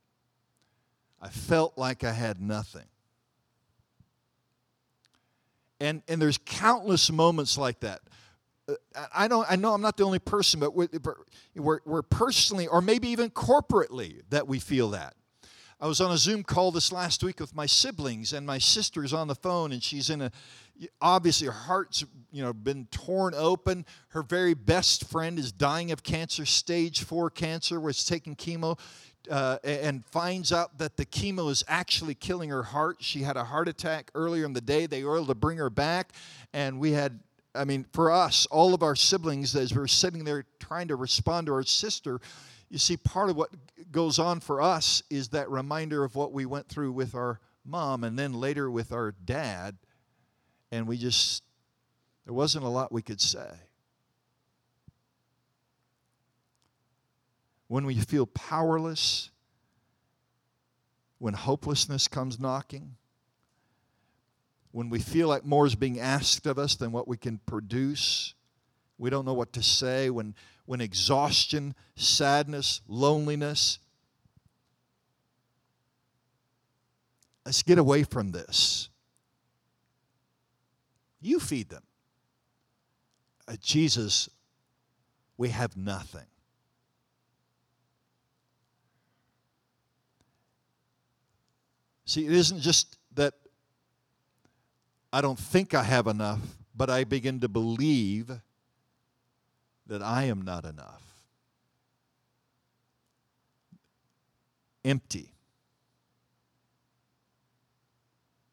I 1.21 1.29
felt 1.29 1.77
like 1.77 2.03
I 2.03 2.11
had 2.11 2.41
nothing. 2.41 2.85
And, 5.79 6.01
and 6.07 6.19
there's 6.21 6.39
countless 6.39 7.11
moments 7.11 7.57
like 7.57 7.81
that. 7.81 8.01
Uh, 8.67 8.73
I 9.13 9.27
don't. 9.27 9.49
I 9.49 9.55
know 9.55 9.73
I'm 9.73 9.81
not 9.81 9.97
the 9.97 10.03
only 10.03 10.19
person, 10.19 10.59
but 10.59 10.75
we're, 10.75 11.79
we're, 11.85 12.01
personally, 12.01 12.67
or 12.67 12.81
maybe 12.81 13.07
even 13.09 13.29
corporately, 13.29 14.21
that 14.29 14.47
we 14.47 14.59
feel 14.59 14.89
that. 14.91 15.15
I 15.79 15.85
was 15.85 16.01
on 16.01 16.11
a 16.11 16.17
Zoom 16.17 16.43
call 16.43 16.71
this 16.71 16.91
last 16.91 17.23
week 17.23 17.39
with 17.39 17.55
my 17.55 17.67
siblings, 17.67 18.33
and 18.33 18.47
my 18.47 18.57
sister's 18.57 19.13
on 19.13 19.27
the 19.27 19.35
phone, 19.35 19.71
and 19.71 19.81
she's 19.81 20.09
in 20.09 20.21
a 20.21 20.31
obviously 21.01 21.47
her 21.47 21.53
heart's 21.53 22.03
you 22.31 22.43
know 22.43 22.51
been 22.51 22.87
torn 22.91 23.33
open. 23.35 23.85
Her 24.09 24.23
very 24.23 24.53
best 24.53 25.07
friend 25.07 25.39
is 25.39 25.51
dying 25.51 25.91
of 25.91 26.03
cancer, 26.03 26.45
stage 26.45 27.03
four 27.03 27.29
cancer, 27.29 27.79
was 27.79 28.03
taking 28.03 28.35
chemo. 28.35 28.79
Uh, 29.29 29.57
and 29.65 30.05
finds 30.05 30.53
out 30.53 30.77
that 30.77 30.95
the 30.95 31.05
chemo 31.05 31.51
is 31.51 31.61
actually 31.67 32.15
killing 32.15 32.49
her 32.49 32.63
heart. 32.63 32.95
She 33.01 33.23
had 33.23 33.35
a 33.35 33.43
heart 33.43 33.67
attack 33.67 34.09
earlier 34.15 34.45
in 34.45 34.53
the 34.53 34.61
day. 34.61 34.85
They 34.85 35.03
were 35.03 35.17
able 35.17 35.25
to 35.25 35.35
bring 35.35 35.57
her 35.57 35.69
back, 35.69 36.13
and 36.53 36.79
we 36.79 36.93
had 36.93 37.19
I 37.57 37.65
mean, 37.65 37.85
for 37.91 38.11
us, 38.11 38.45
all 38.47 38.73
of 38.73 38.83
our 38.83 38.95
siblings, 38.95 39.55
as 39.55 39.73
we 39.73 39.81
are 39.81 39.87
sitting 39.87 40.23
there 40.23 40.45
trying 40.59 40.87
to 40.89 40.95
respond 40.95 41.47
to 41.47 41.53
our 41.53 41.63
sister, 41.63 42.19
you 42.69 42.77
see, 42.77 42.97
part 42.97 43.29
of 43.29 43.35
what 43.35 43.49
goes 43.91 44.19
on 44.19 44.39
for 44.39 44.61
us 44.61 45.01
is 45.09 45.29
that 45.29 45.49
reminder 45.49 46.03
of 46.03 46.15
what 46.15 46.33
we 46.33 46.45
went 46.45 46.67
through 46.67 46.91
with 46.91 47.15
our 47.15 47.39
mom 47.65 48.03
and 48.03 48.17
then 48.17 48.33
later 48.33 48.69
with 48.69 48.91
our 48.91 49.13
dad. 49.25 49.77
And 50.71 50.87
we 50.87 50.97
just, 50.97 51.43
there 52.25 52.33
wasn't 52.33 52.65
a 52.65 52.69
lot 52.69 52.91
we 52.91 53.01
could 53.01 53.21
say. 53.21 53.49
When 57.67 57.85
we 57.85 57.95
feel 57.95 58.25
powerless, 58.25 59.31
when 61.19 61.33
hopelessness 61.33 62.07
comes 62.07 62.39
knocking, 62.39 62.95
when 64.77 64.91
we 64.91 64.99
feel 64.99 65.27
like 65.27 65.43
more 65.43 65.65
is 65.65 65.73
being 65.73 65.99
asked 65.99 66.45
of 66.45 66.59
us 66.59 66.75
than 66.75 66.91
what 66.91 67.07
we 67.07 67.17
can 67.17 67.39
produce, 67.47 68.35
we 68.99 69.09
don't 69.09 69.25
know 69.25 69.33
what 69.33 69.51
to 69.51 69.63
say, 69.63 70.11
when, 70.11 70.35
when 70.67 70.81
exhaustion, 70.81 71.73
sadness, 71.95 72.81
loneliness, 72.87 73.79
let's 77.43 77.63
get 77.63 77.79
away 77.79 78.03
from 78.03 78.29
this. 78.29 78.89
You 81.21 81.39
feed 81.39 81.69
them. 81.69 81.81
Uh, 83.47 83.55
Jesus, 83.59 84.29
we 85.37 85.49
have 85.49 85.75
nothing. 85.75 86.27
See, 92.05 92.27
it 92.27 92.31
isn't 92.31 92.59
just 92.59 92.99
that 93.15 93.33
I 95.17 95.21
don't 95.21 95.39
think 95.39 95.73
I 95.73 95.81
have 95.81 96.05
enough, 96.05 96.41
but 96.75 96.91
I 96.91 97.03
begin 97.03 97.39
to 97.39 97.47
believe 97.47 98.29
that 99.87 100.03
I 100.03 100.25
am 100.25 100.43
not 100.43 100.63
enough. 100.63 101.01
Empty. 104.85 105.33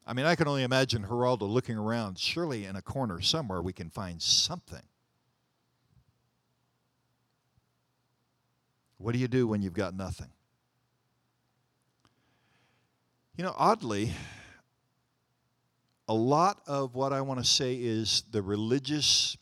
I 0.07 0.13
mean, 0.13 0.25
I 0.25 0.33
can 0.33 0.47
only 0.47 0.63
imagine 0.63 1.03
Geraldo 1.03 1.47
looking 1.47 1.77
around. 1.77 2.17
Surely 2.17 2.65
in 2.65 2.75
a 2.75 2.81
corner 2.81 3.21
somewhere 3.21 3.61
we 3.61 3.71
can 3.71 3.91
find 3.91 4.19
something. 4.19 4.81
What 8.97 9.11
do 9.11 9.19
you 9.19 9.27
do 9.27 9.45
when 9.45 9.61
you've 9.61 9.73
got 9.73 9.93
nothing? 9.93 10.31
You 13.37 13.43
know, 13.43 13.53
oddly, 13.55 14.13
a 16.07 16.13
lot 16.13 16.61
of 16.67 16.95
what 16.95 17.13
I 17.13 17.21
want 17.21 17.39
to 17.39 17.45
say 17.45 17.75
is 17.75 18.23
the 18.31 18.41
religious 18.41 19.37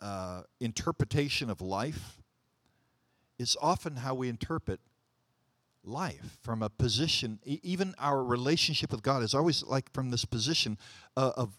uh, 0.00 0.42
interpretation 0.60 1.50
of 1.50 1.60
life 1.60 2.22
is 3.38 3.56
often 3.60 3.96
how 3.96 4.14
we 4.14 4.28
interpret 4.28 4.80
life 5.82 6.38
from 6.42 6.62
a 6.62 6.68
position 6.68 7.38
even 7.44 7.94
our 7.98 8.22
relationship 8.22 8.92
with 8.92 9.02
god 9.02 9.22
is 9.22 9.32
always 9.34 9.62
like 9.64 9.90
from 9.94 10.10
this 10.10 10.26
position 10.26 10.76
uh, 11.16 11.32
of 11.38 11.58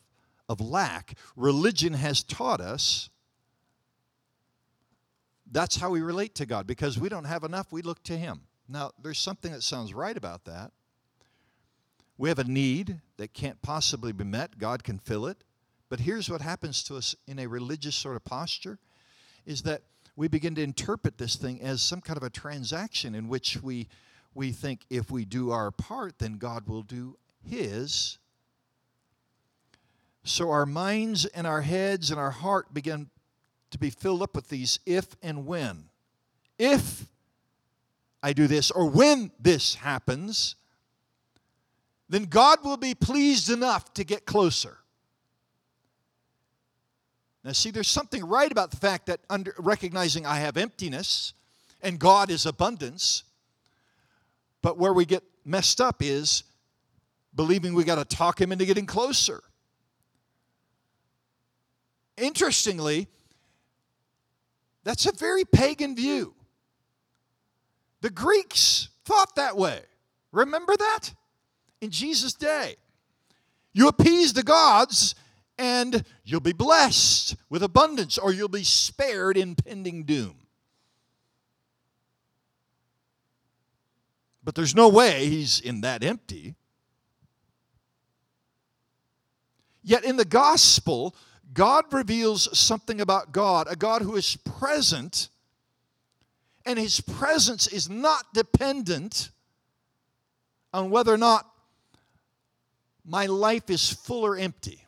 of 0.52 0.60
lack. 0.60 1.18
Religion 1.38 1.94
has 1.94 2.24
taught 2.24 2.60
us 2.60 3.10
that's 5.50 5.78
how 5.78 5.90
we 5.90 6.02
relate 6.02 6.36
to 6.36 6.46
god 6.46 6.68
because 6.68 7.00
we 7.00 7.10
don't 7.10 7.24
have 7.24 7.44
enough 7.44 7.72
we 7.72 7.82
look 7.82 8.04
to 8.04 8.18
him. 8.18 8.42
Now 8.68 8.92
there's 9.02 9.18
something 9.20 9.52
that 9.54 9.64
sounds 9.64 9.94
right 9.94 10.16
about 10.16 10.46
that 10.46 10.72
we 12.22 12.30
have 12.30 12.38
a 12.38 12.44
need 12.44 13.00
that 13.18 13.34
can't 13.34 13.60
possibly 13.64 14.12
be 14.12 14.24
met, 14.24 14.60
God 14.60 14.84
can 14.84 15.00
fill 15.00 15.26
it. 15.26 15.44
But 15.90 16.02
here's 16.02 16.30
what 16.30 16.40
happens 16.40 16.84
to 16.84 16.96
us 16.96 17.16
in 17.26 17.40
a 17.40 17.48
religious 17.48 17.96
sort 17.96 18.16
of 18.16 18.24
posture 18.24 18.78
is 19.48 19.64
that 19.64 19.82
we 20.16 20.28
begin 20.28 20.54
to 20.54 20.62
interpret 20.62 21.18
this 21.18 21.36
thing 21.36 21.60
as 21.64 21.82
some 21.82 22.00
kind 22.00 22.18
of 22.18 22.22
a 22.22 22.30
transaction 22.30 23.16
in 23.16 23.28
which 23.28 23.58
we 23.64 23.88
we 24.36 24.52
think 24.52 24.82
if 24.92 25.10
we 25.10 25.26
do 25.26 25.50
our 25.50 25.72
part 25.72 26.20
then 26.20 26.38
God 26.38 26.68
will 26.68 26.84
do 26.84 27.18
his. 27.44 28.20
So 30.24 30.52
our 30.52 30.68
minds 30.68 31.26
and 31.26 31.48
our 31.48 31.62
heads 31.62 32.12
and 32.12 32.20
our 32.20 32.30
heart 32.30 32.72
begin 32.72 33.10
to 33.72 33.80
be 33.80 33.90
filled 33.90 34.22
up 34.22 34.36
with 34.36 34.48
these 34.50 34.80
if 34.86 35.08
and 35.24 35.48
when. 35.48 35.86
If 36.60 37.08
I 38.22 38.34
do 38.34 38.46
this 38.46 38.70
or 38.70 38.88
when 38.88 39.32
this 39.40 39.74
happens, 39.74 40.56
then 42.12 42.26
God 42.26 42.60
will 42.66 42.76
be 42.76 42.94
pleased 42.94 43.50
enough 43.50 43.94
to 43.94 44.04
get 44.04 44.26
closer. 44.26 44.78
Now, 47.42 47.54
see, 47.54 47.72
there's 47.72 47.88
something 47.88 48.26
right 48.26 48.52
about 48.52 48.70
the 48.70 48.78
fact 48.78 49.06
that 49.06 49.22
under, 49.30 49.56
recognizing 49.58 50.26
I 50.26 50.36
have 50.40 50.58
emptiness 50.58 51.32
and 51.82 51.98
God 51.98 52.30
is 52.30 52.46
abundance, 52.46 53.24
but 54.62 54.78
where 54.78 54.92
we 54.92 55.06
get 55.06 55.24
messed 55.46 55.80
up 55.80 56.04
is 56.04 56.44
believing 57.34 57.74
we 57.74 57.86
got 57.86 57.96
to 57.96 58.04
talk 58.04 58.42
Him 58.42 58.52
into 58.52 58.66
getting 58.66 58.86
closer. 58.86 59.42
Interestingly, 62.18 63.08
that's 64.84 65.06
a 65.06 65.14
very 65.14 65.46
pagan 65.46 65.96
view. 65.96 66.34
The 68.02 68.10
Greeks 68.10 68.90
thought 69.06 69.38
that 69.38 69.56
way. 69.56 69.80
Remember 70.34 70.76
that? 70.76 71.14
In 71.82 71.90
Jesus' 71.90 72.34
day. 72.34 72.76
You 73.74 73.88
appease 73.88 74.34
the 74.34 74.44
gods, 74.44 75.16
and 75.58 76.06
you'll 76.24 76.40
be 76.40 76.54
blessed 76.54 77.36
with 77.50 77.64
abundance, 77.64 78.18
or 78.18 78.32
you'll 78.32 78.48
be 78.48 78.64
spared 78.64 79.38
impending 79.38 80.04
doom. 80.04 80.36
But 84.44 84.56
there's 84.56 84.76
no 84.76 84.90
way 84.90 85.28
he's 85.28 85.60
in 85.60 85.82
that 85.82 86.04
empty. 86.04 86.56
Yet 89.84 90.04
in 90.04 90.18
the 90.18 90.26
gospel, 90.26 91.16
God 91.54 91.86
reveals 91.92 92.58
something 92.58 93.02
about 93.02 93.32
God, 93.32 93.68
a 93.70 93.76
God 93.76 94.02
who 94.02 94.16
is 94.16 94.36
present, 94.36 95.30
and 96.66 96.78
his 96.78 97.02
presence 97.02 97.68
is 97.68 97.90
not 97.90 98.34
dependent 98.34 99.32
on 100.74 100.90
whether 100.90 101.14
or 101.14 101.18
not 101.18 101.51
my 103.06 103.26
life 103.26 103.70
is 103.70 103.92
full 103.92 104.26
or 104.26 104.38
empty. 104.38 104.86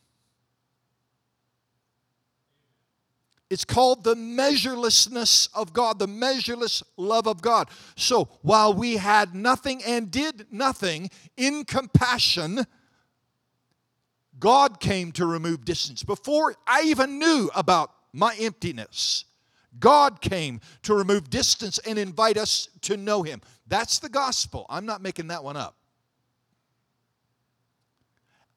It's 3.49 3.65
called 3.65 4.03
the 4.03 4.15
measurelessness 4.15 5.47
of 5.53 5.73
God, 5.73 5.99
the 5.99 6.07
measureless 6.07 6.81
love 6.97 7.27
of 7.27 7.43
God. 7.43 7.69
So 7.95 8.29
while 8.41 8.73
we 8.73 8.97
had 8.97 9.35
nothing 9.35 9.83
and 9.83 10.09
did 10.09 10.47
nothing 10.51 11.11
in 11.37 11.63
compassion, 11.63 12.65
God 14.39 14.79
came 14.79 15.11
to 15.11 15.27
remove 15.27 15.65
distance. 15.65 16.01
Before 16.01 16.55
I 16.65 16.81
even 16.85 17.19
knew 17.19 17.51
about 17.53 17.91
my 18.11 18.35
emptiness, 18.39 19.25
God 19.79 20.19
came 20.19 20.59
to 20.81 20.95
remove 20.95 21.29
distance 21.29 21.77
and 21.79 21.99
invite 21.99 22.37
us 22.37 22.69
to 22.81 22.97
know 22.97 23.21
Him. 23.21 23.41
That's 23.67 23.99
the 23.99 24.09
gospel. 24.09 24.65
I'm 24.67 24.87
not 24.87 25.03
making 25.03 25.27
that 25.27 25.43
one 25.43 25.57
up. 25.57 25.75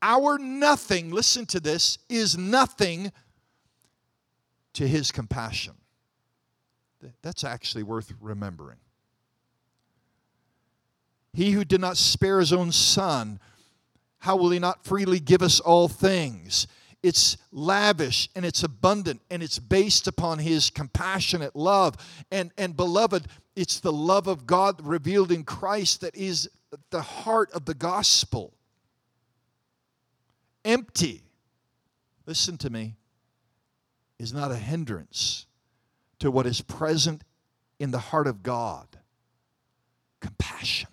Our 0.09 0.39
nothing, 0.39 1.11
listen 1.11 1.47
to 1.47 1.59
this, 1.59 1.99
is 2.09 2.39
nothing 2.39 3.11
to 4.75 4.87
his 4.87 5.11
compassion. 5.11 5.75
That's 7.23 7.43
actually 7.43 7.83
worth 7.83 8.13
remembering. 8.21 8.79
He 11.33 11.51
who 11.51 11.65
did 11.65 11.81
not 11.81 11.97
spare 11.97 12.39
his 12.39 12.53
own 12.53 12.71
son, 12.71 13.41
how 14.21 14.37
will 14.37 14.51
he 14.51 14.61
not 14.61 14.85
freely 14.85 15.19
give 15.19 15.43
us 15.43 15.59
all 15.59 15.89
things? 15.89 16.69
It's 17.03 17.37
lavish 17.51 18.29
and 18.37 18.45
it's 18.45 18.63
abundant 18.63 19.23
and 19.29 19.43
it's 19.43 19.59
based 19.59 20.07
upon 20.07 20.39
his 20.39 20.71
compassionate 20.71 21.57
love. 21.57 21.97
And, 22.31 22.53
and 22.57 22.77
beloved, 22.77 23.27
it's 23.57 23.81
the 23.81 23.93
love 23.93 24.29
of 24.29 24.47
God 24.47 24.87
revealed 24.87 25.33
in 25.33 25.43
Christ 25.43 26.01
that 26.03 26.15
is 26.15 26.49
the 26.91 27.03
heart 27.03 27.51
of 27.51 27.65
the 27.65 27.75
gospel. 27.75 28.56
Empty, 30.67 31.23
listen 32.27 32.59
to 32.59 32.69
me, 32.69 32.97
is 34.19 34.33
not 34.33 34.51
a 34.51 34.57
hindrance 34.57 35.47
to 36.19 36.31
what 36.31 36.47
is 36.47 36.61
present 36.61 37.23
in 37.79 37.91
the 37.91 37.99
heart 37.99 38.27
of 38.27 38.43
God. 38.43 38.89
Compassion. 40.21 40.91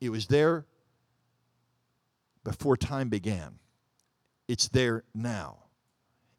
It 0.00 0.10
was 0.10 0.26
there 0.26 0.66
before 2.44 2.76
time 2.76 3.08
began, 3.08 3.58
it's 4.46 4.68
there 4.68 5.04
now, 5.14 5.58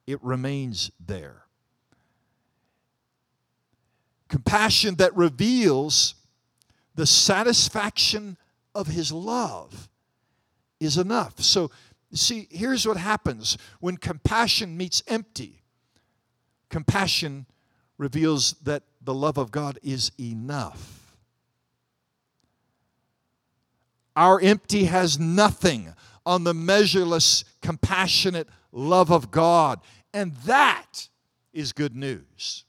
it 0.07 0.21
remains 0.23 0.91
there. 0.99 1.43
Compassion 4.27 4.95
that 4.95 5.15
reveals 5.15 6.15
the 6.95 7.05
satisfaction 7.05 8.37
of 8.73 8.87
his 8.87 9.11
love 9.11 9.89
is 10.79 10.97
enough. 10.97 11.39
So, 11.41 11.71
see, 12.13 12.47
here's 12.49 12.87
what 12.87 12.97
happens 12.97 13.57
when 13.79 13.97
compassion 13.97 14.77
meets 14.77 15.03
empty. 15.07 15.63
Compassion 16.69 17.45
reveals 17.97 18.53
that 18.63 18.83
the 19.01 19.13
love 19.13 19.37
of 19.37 19.51
God 19.51 19.79
is 19.83 20.11
enough. 20.19 21.17
Our 24.15 24.39
empty 24.41 24.85
has 24.85 25.19
nothing 25.19 25.93
on 26.25 26.43
the 26.43 26.53
measureless, 26.53 27.43
compassionate 27.61 28.47
love 28.71 29.11
of 29.11 29.31
God. 29.31 29.79
And 30.13 30.33
that 30.45 31.07
is 31.53 31.71
good 31.71 31.95
news. 31.95 32.65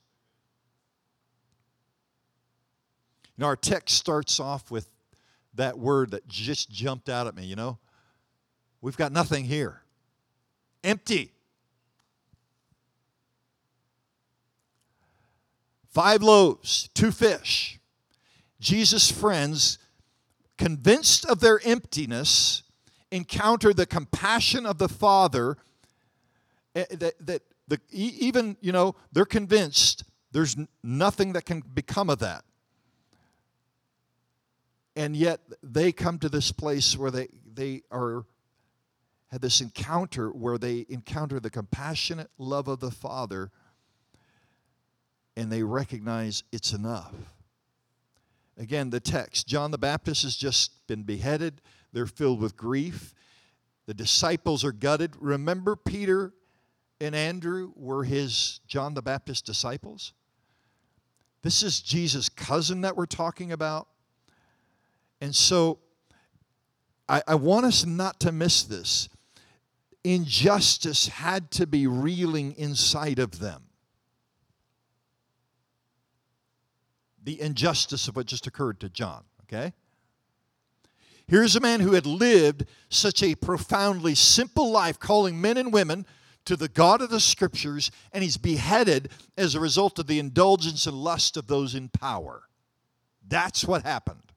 Now, 3.37 3.47
our 3.47 3.57
text 3.57 3.97
starts 3.97 4.39
off 4.39 4.71
with 4.71 4.87
that 5.55 5.79
word 5.79 6.11
that 6.11 6.29
just 6.29 6.71
jumped 6.71 7.09
out 7.09 7.27
at 7.27 7.35
me, 7.35 7.45
you 7.45 7.57
know? 7.57 7.79
We've 8.81 8.97
got 8.97 9.13
nothing 9.13 9.45
here. 9.45 9.83
Empty. 10.83 11.33
Five 15.89 16.23
loaves, 16.23 16.89
two 16.95 17.11
fish. 17.11 17.79
Jesus' 18.61 19.11
friends, 19.11 19.79
convinced 20.57 21.25
of 21.25 21.41
their 21.41 21.61
emptiness, 21.65 22.63
encounter 23.11 23.73
the 23.73 23.87
compassion 23.87 24.67
of 24.67 24.79
the 24.79 24.89
Father. 24.89 25.57
Eh, 26.75 26.85
that, 26.91 27.15
that 27.27 27.43
the, 27.67 27.81
even, 27.91 28.57
you 28.61 28.73
know, 28.73 28.95
they're 29.13 29.25
convinced 29.25 30.05
there's 30.33 30.57
nothing 30.83 31.33
that 31.33 31.45
can 31.45 31.61
become 31.75 32.09
of 32.09 32.21
that 32.21 32.45
and 34.97 35.17
yet 35.17 35.41
they 35.63 35.93
come 35.93 36.19
to 36.19 36.29
this 36.29 36.53
place 36.53 36.97
where 36.97 37.11
they, 37.11 37.29
they 37.55 37.83
are 37.91 38.25
had 39.31 39.41
this 39.41 39.61
encounter 39.61 40.31
where 40.31 40.59
they 40.59 40.87
encounter 40.89 41.39
the 41.39 41.51
compassionate 41.51 42.31
love 42.39 42.69
of 42.69 42.81
the 42.81 42.91
Father 42.91 43.51
and 45.37 45.51
they 45.51 45.63
recognize 45.63 46.43
it's 46.53 46.73
enough. 46.73 47.15
Again, 48.59 48.91
the 48.91 49.01
text 49.01 49.47
John 49.47 49.71
the 49.71 49.79
Baptist 49.79 50.25
has 50.25 50.37
just 50.37 50.87
been 50.87 51.05
beheaded, 51.05 51.61
they're 51.93 52.07
filled 52.07 52.41
with 52.41 52.57
grief. 52.57 53.15
The 53.87 53.95
disciples 53.95 54.65
are 54.65 54.71
gutted. 54.71 55.17
Remember, 55.19 55.75
Peter 55.75 56.33
and 57.01 57.13
Andrew 57.15 57.73
were 57.75 58.05
his 58.05 58.61
John 58.69 58.95
the 58.95 59.03
Baptist 59.03 59.45
disciples? 59.45 60.13
This 61.43 61.63
is 61.63 61.81
Jesus' 61.81 62.29
cousin 62.29 62.83
that 62.83 62.97
we're 62.97 63.07
talking 63.07 63.51
about. 63.51 63.89
And 65.21 65.35
so 65.35 65.79
I, 67.09 67.23
I 67.27 67.35
want 67.35 67.67
us 67.67 67.85
not 67.85 68.21
to 68.21 68.31
miss 68.31 68.63
this. 68.63 69.09
Injustice 70.05 71.09
had 71.09 71.51
to 71.53 71.67
be 71.67 71.87
reeling 71.87 72.53
inside 72.53 73.19
of 73.19 73.39
them. 73.39 73.65
The 77.23 77.41
injustice 77.41 78.09
of 78.09 78.17
what 78.17 78.27
just 78.27 78.47
occurred 78.47 78.81
to 78.81 78.89
John, 78.89 79.25
okay? 79.45 79.75
Here's 81.27 81.55
a 81.55 81.61
man 81.61 81.81
who 81.81 81.93
had 81.93 82.07
lived 82.07 82.65
such 82.89 83.23
a 83.23 83.35
profoundly 83.35 84.15
simple 84.15 84.71
life, 84.71 84.99
calling 84.99 85.41
men 85.41 85.57
and 85.59 85.73
women 85.73 86.07
to 86.47 86.57
the 86.57 86.69
God 86.69 87.03
of 87.03 87.11
the 87.11 87.21
Scriptures, 87.21 87.91
and 88.13 88.25
he's 88.25 88.39
beheaded 88.39 89.11
as 89.37 89.55
a 89.55 89.61
result 89.61 89.99
of 89.99 90.07
the 90.07 90.19
indulgence 90.19 90.87
and 90.87 90.97
lust 90.97 91.37
of 91.37 91.47
those 91.47 91.75
in 91.75 91.89
power. 91.91 92.43
That's 93.29 93.65
what 93.65 93.83
happened. 93.83 94.33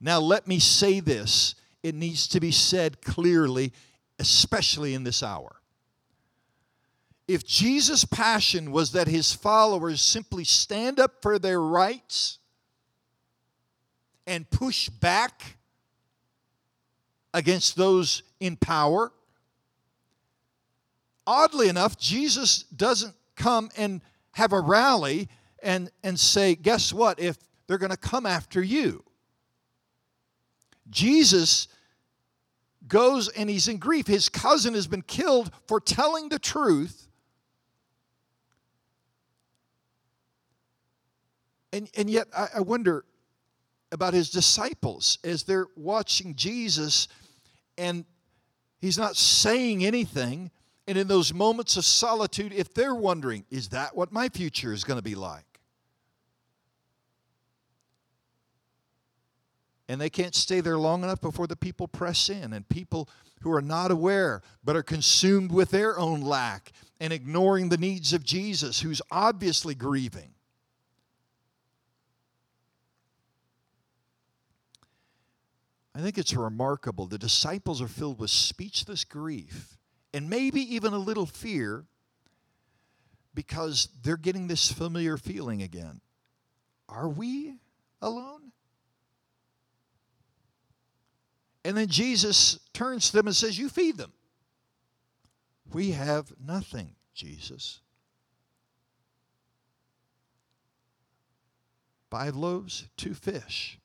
Now, 0.00 0.18
let 0.20 0.48
me 0.48 0.58
say 0.58 1.00
this. 1.00 1.54
It 1.82 1.94
needs 1.94 2.26
to 2.28 2.40
be 2.40 2.50
said 2.50 3.02
clearly, 3.02 3.72
especially 4.18 4.94
in 4.94 5.04
this 5.04 5.22
hour. 5.22 5.56
If 7.26 7.46
Jesus' 7.46 8.04
passion 8.04 8.72
was 8.72 8.92
that 8.92 9.06
his 9.06 9.34
followers 9.34 10.00
simply 10.00 10.44
stand 10.44 10.98
up 10.98 11.20
for 11.20 11.38
their 11.38 11.60
rights 11.60 12.38
and 14.26 14.48
push 14.48 14.88
back 14.88 15.56
against 17.34 17.76
those 17.76 18.22
in 18.40 18.56
power, 18.56 19.12
oddly 21.26 21.68
enough, 21.68 21.98
Jesus 21.98 22.62
doesn't 22.62 23.14
come 23.36 23.70
and 23.76 24.00
have 24.32 24.52
a 24.52 24.60
rally 24.60 25.28
and, 25.62 25.90
and 26.02 26.18
say, 26.18 26.54
guess 26.54 26.92
what? 26.92 27.20
If 27.20 27.36
they're 27.66 27.78
going 27.78 27.90
to 27.90 27.96
come 27.96 28.24
after 28.24 28.62
you. 28.62 29.04
Jesus 30.90 31.68
goes 32.88 33.28
and 33.28 33.48
he's 33.48 33.68
in 33.68 33.78
grief. 33.78 34.06
His 34.06 34.28
cousin 34.28 34.74
has 34.74 34.86
been 34.86 35.02
killed 35.02 35.50
for 35.66 35.80
telling 35.80 36.28
the 36.28 36.38
truth. 36.38 37.08
And, 41.72 41.90
and 41.96 42.08
yet, 42.08 42.28
I, 42.36 42.48
I 42.56 42.60
wonder 42.60 43.04
about 43.92 44.14
his 44.14 44.30
disciples 44.30 45.18
as 45.24 45.44
they're 45.44 45.66
watching 45.76 46.34
Jesus 46.34 47.08
and 47.76 48.04
he's 48.80 48.98
not 48.98 49.16
saying 49.16 49.84
anything. 49.84 50.50
And 50.86 50.96
in 50.96 51.06
those 51.06 51.34
moments 51.34 51.76
of 51.76 51.84
solitude, 51.84 52.52
if 52.52 52.72
they're 52.72 52.94
wondering, 52.94 53.44
is 53.50 53.68
that 53.70 53.94
what 53.94 54.10
my 54.10 54.28
future 54.28 54.72
is 54.72 54.84
going 54.84 54.98
to 54.98 55.02
be 55.02 55.14
like? 55.14 55.47
And 59.88 60.00
they 60.00 60.10
can't 60.10 60.34
stay 60.34 60.60
there 60.60 60.78
long 60.78 61.02
enough 61.02 61.20
before 61.20 61.46
the 61.46 61.56
people 61.56 61.88
press 61.88 62.28
in 62.28 62.52
and 62.52 62.68
people 62.68 63.08
who 63.40 63.52
are 63.52 63.62
not 63.62 63.90
aware 63.90 64.42
but 64.62 64.76
are 64.76 64.82
consumed 64.82 65.50
with 65.50 65.70
their 65.70 65.98
own 65.98 66.20
lack 66.20 66.72
and 67.00 67.12
ignoring 67.12 67.68
the 67.68 67.76
needs 67.76 68.12
of 68.12 68.22
Jesus 68.22 68.80
who's 68.80 69.00
obviously 69.10 69.74
grieving. 69.74 70.34
I 75.94 76.00
think 76.00 76.18
it's 76.18 76.34
remarkable. 76.34 77.06
The 77.06 77.18
disciples 77.18 77.82
are 77.82 77.88
filled 77.88 78.20
with 78.20 78.30
speechless 78.30 79.04
grief 79.04 79.78
and 80.12 80.30
maybe 80.30 80.60
even 80.74 80.92
a 80.92 80.98
little 80.98 81.26
fear 81.26 81.86
because 83.34 83.88
they're 84.02 84.16
getting 84.16 84.48
this 84.48 84.70
familiar 84.70 85.16
feeling 85.16 85.62
again. 85.62 86.00
Are 86.88 87.08
we 87.08 87.54
alone? 88.00 88.52
And 91.68 91.76
then 91.76 91.88
Jesus 91.88 92.58
turns 92.72 93.10
to 93.10 93.18
them 93.18 93.26
and 93.26 93.36
says, 93.36 93.58
You 93.58 93.68
feed 93.68 93.98
them. 93.98 94.14
We 95.70 95.90
have 95.90 96.32
nothing, 96.42 96.94
Jesus. 97.12 97.80
Five 102.10 102.36
loaves, 102.36 102.88
two 102.96 103.12
fish. 103.12 103.78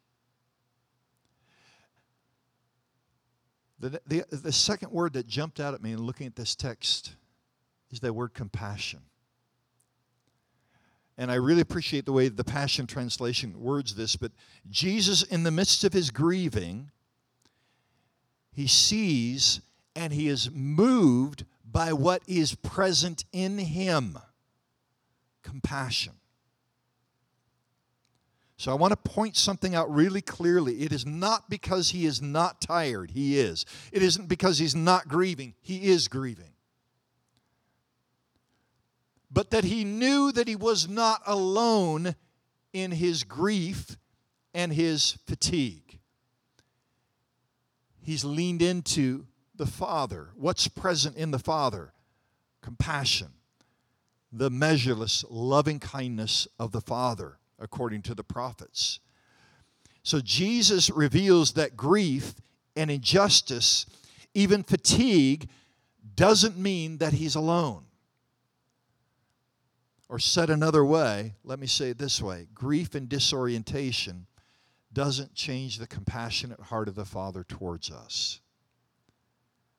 The, 3.81 3.99
the, 4.07 4.23
the 4.31 4.53
second 4.53 4.93
word 4.93 5.11
that 5.11 5.27
jumped 5.27 5.59
out 5.59 5.73
at 5.73 5.83
me 5.83 5.91
in 5.91 6.01
looking 6.01 6.27
at 6.27 6.37
this 6.37 6.55
text 6.55 7.15
is 7.91 7.99
that 7.99 8.13
word 8.13 8.33
compassion. 8.33 9.01
And 11.17 11.29
I 11.29 11.35
really 11.35 11.59
appreciate 11.59 12.05
the 12.05 12.13
way 12.13 12.29
the 12.29 12.45
Passion 12.45 12.87
Translation 12.87 13.59
words 13.59 13.95
this, 13.95 14.15
but 14.15 14.31
Jesus, 14.69 15.21
in 15.23 15.43
the 15.43 15.51
midst 15.51 15.83
of 15.83 15.91
his 15.91 16.11
grieving, 16.11 16.91
he 18.53 18.67
sees 18.67 19.61
and 19.95 20.13
he 20.13 20.27
is 20.27 20.49
moved 20.51 21.45
by 21.65 21.91
what 21.91 22.21
is 22.27 22.55
present 22.55 23.25
in 23.31 23.57
him 23.57 24.17
compassion. 25.41 26.13
So 28.57 28.71
I 28.71 28.75
want 28.75 28.91
to 28.91 29.11
point 29.11 29.35
something 29.35 29.75
out 29.75 29.93
really 29.93 30.21
clearly. 30.21 30.83
It 30.83 30.93
is 30.93 31.05
not 31.05 31.49
because 31.49 31.89
he 31.89 32.05
is 32.05 32.21
not 32.21 32.61
tired, 32.61 33.11
he 33.11 33.37
is. 33.37 33.65
It 33.91 34.01
isn't 34.01 34.29
because 34.29 34.59
he's 34.59 34.75
not 34.75 35.07
grieving, 35.07 35.55
he 35.59 35.89
is 35.91 36.07
grieving. 36.07 36.53
But 39.29 39.49
that 39.49 39.63
he 39.63 39.83
knew 39.83 40.31
that 40.31 40.47
he 40.47 40.55
was 40.55 40.87
not 40.87 41.21
alone 41.25 42.15
in 42.71 42.91
his 42.91 43.23
grief 43.23 43.97
and 44.53 44.71
his 44.71 45.17
fatigue 45.25 45.82
he's 48.03 48.23
leaned 48.23 48.61
into 48.61 49.25
the 49.55 49.65
Father. 49.65 50.29
What's 50.35 50.67
present 50.67 51.15
in 51.15 51.31
the 51.31 51.39
Father? 51.39 51.93
Compassion, 52.61 53.29
the 54.31 54.49
measureless 54.49 55.25
loving 55.29 55.79
kindness 55.79 56.47
of 56.59 56.71
the 56.71 56.81
Father, 56.81 57.37
according 57.59 58.01
to 58.03 58.15
the 58.15 58.23
prophets. 58.23 58.99
So 60.03 60.19
Jesus 60.19 60.89
reveals 60.89 61.53
that 61.53 61.77
grief 61.77 62.35
and 62.75 62.91
injustice, 62.91 63.85
even 64.33 64.63
fatigue, 64.63 65.49
doesn't 66.15 66.57
mean 66.57 66.97
that 66.97 67.13
he's 67.13 67.35
alone. 67.35 67.85
Or 70.09 70.19
said 70.19 70.49
another 70.49 70.85
way, 70.85 71.35
let 71.43 71.59
me 71.59 71.67
say 71.67 71.89
it 71.89 71.97
this 71.97 72.21
way 72.21 72.47
grief 72.53 72.93
and 72.93 73.09
disorientation 73.09 74.27
doesn't 74.93 75.33
change 75.33 75.77
the 75.77 75.87
compassionate 75.87 76.59
heart 76.59 76.87
of 76.87 76.95
the 76.95 77.05
Father 77.05 77.43
towards 77.43 77.91
us. 77.91 78.39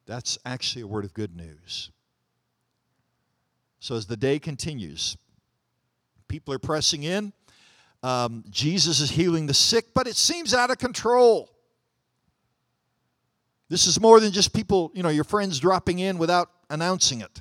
That's 0.07 0.38
actually 0.44 0.83
a 0.83 0.87
word 0.87 1.05
of 1.05 1.14
good 1.14 1.37
news. 1.37 1.90
So 3.81 3.94
as 3.94 4.07
the 4.07 4.16
day 4.16 4.38
continues, 4.38 5.16
people 6.29 6.53
are 6.55 6.59
pressing 6.59 7.05
in. 7.05 7.33
Um, 8.03 8.44
Jesus 8.50 9.00
is 9.00 9.11
healing 9.11 9.46
the 9.46 9.55
sick, 9.55 9.87
but 9.94 10.07
it 10.07 10.16
seems 10.16 10.53
out 10.53 10.70
of 10.70 10.79
control. 10.79 11.50
This 13.68 13.87
is 13.87 14.00
more 14.00 14.20
than 14.20 14.33
just 14.33 14.53
people, 14.53 14.90
you 14.94 15.03
know, 15.03 15.09
your 15.09 15.24
friends 15.24 15.59
dropping 15.59 16.00
in 16.00 16.18
without 16.18 16.50
announcing 16.68 17.20
it 17.20 17.40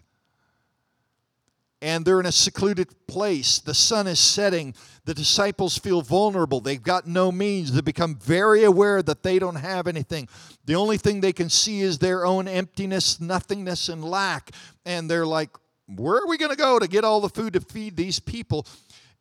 and 1.83 2.05
they're 2.05 2.21
in 2.21 2.25
a 2.25 2.31
secluded 2.31 2.87
place. 3.07 3.59
The 3.59 3.73
sun 3.73 4.07
is 4.07 4.17
setting. 4.17 4.73
The 5.03 5.13
disciples 5.13 5.77
feel 5.77 6.01
vulnerable. 6.01 6.61
They've 6.61 6.81
got 6.81 7.05
no 7.05 7.29
means. 7.29 7.73
They 7.73 7.81
become 7.81 8.15
very 8.15 8.63
aware 8.63 9.03
that 9.03 9.21
they 9.21 9.37
don't 9.37 9.57
have 9.57 9.85
anything. 9.85 10.29
The 10.65 10.75
only 10.75 10.97
thing 10.97 11.19
they 11.19 11.33
can 11.33 11.49
see 11.49 11.81
is 11.81 11.99
their 11.99 12.25
own 12.25 12.47
emptiness, 12.47 13.19
nothingness, 13.19 13.89
and 13.89 14.03
lack. 14.03 14.51
And 14.85 15.09
they're 15.09 15.25
like, 15.25 15.49
where 15.87 16.19
are 16.19 16.27
we 16.27 16.37
going 16.37 16.51
to 16.51 16.57
go 16.57 16.79
to 16.79 16.87
get 16.87 17.03
all 17.03 17.19
the 17.19 17.27
food 17.27 17.51
to 17.51 17.59
feed 17.59 17.97
these 17.97 18.17
people? 18.17 18.65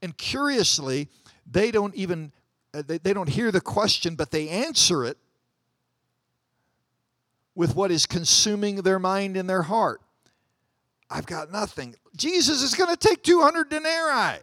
And 0.01 0.17
curiously, 0.17 1.09
they 1.51 1.73
don't 1.73 1.95
even 1.97 2.31
uh, 2.75 2.83
they, 2.87 2.99
they 2.99 3.13
don't 3.13 3.29
hear 3.29 3.51
the 3.51 3.61
question, 3.61 4.15
but 4.15 4.31
they 4.31 4.49
answer 4.49 5.05
it 5.05 5.19
with 7.55 7.75
what 7.75 7.91
is 7.91 8.07
consuming 8.07 8.77
their 8.77 8.99
mind 8.99 9.37
and 9.37 9.49
their 9.49 9.63
heart. 9.63 10.01
I've 11.13 11.27
got 11.27 11.53
nothing. 11.53 11.95
Jesus 12.17 12.63
is 12.63 12.75
going 12.75 12.91
to 12.91 12.97
take 12.97 13.23
200 13.23 13.69
denarii. 13.69 14.39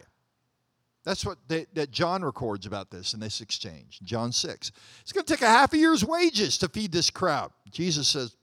That's 1.04 1.24
what 1.24 1.38
they, 1.48 1.66
that 1.74 1.90
John 1.90 2.22
records 2.22 2.66
about 2.66 2.90
this 2.90 3.14
in 3.14 3.20
this 3.20 3.40
exchange, 3.40 4.00
John 4.04 4.32
6. 4.32 4.70
It's 5.00 5.12
going 5.12 5.24
to 5.24 5.32
take 5.32 5.42
a 5.42 5.48
half 5.48 5.72
a 5.72 5.78
year's 5.78 6.04
wages 6.04 6.58
to 6.58 6.68
feed 6.68 6.92
this 6.92 7.10
crowd. 7.10 7.50
Jesus 7.70 8.06
says, 8.06 8.36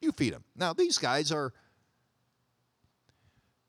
You 0.00 0.12
feed 0.12 0.34
them. 0.34 0.44
Now, 0.56 0.74
these 0.74 0.98
guys 0.98 1.32
are, 1.32 1.54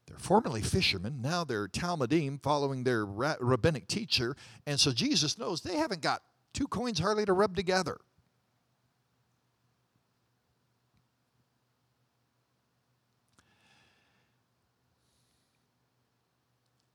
they're 0.08 0.18
formerly 0.18 0.62
fishermen. 0.62 1.22
Now 1.22 1.44
they're 1.44 1.68
Talmidim 1.68 2.42
following 2.42 2.84
their 2.84 3.06
rabbinic 3.06 3.88
teacher. 3.88 4.36
And 4.65 4.80
so 4.80 4.92
Jesus 4.92 5.38
knows 5.38 5.62
they 5.62 5.78
haven't 5.78 6.02
got 6.02 6.24
two 6.54 6.68
coins 6.68 7.00
hardly 7.00 7.26
to 7.26 7.34
rub 7.34 7.56
together. 7.56 8.00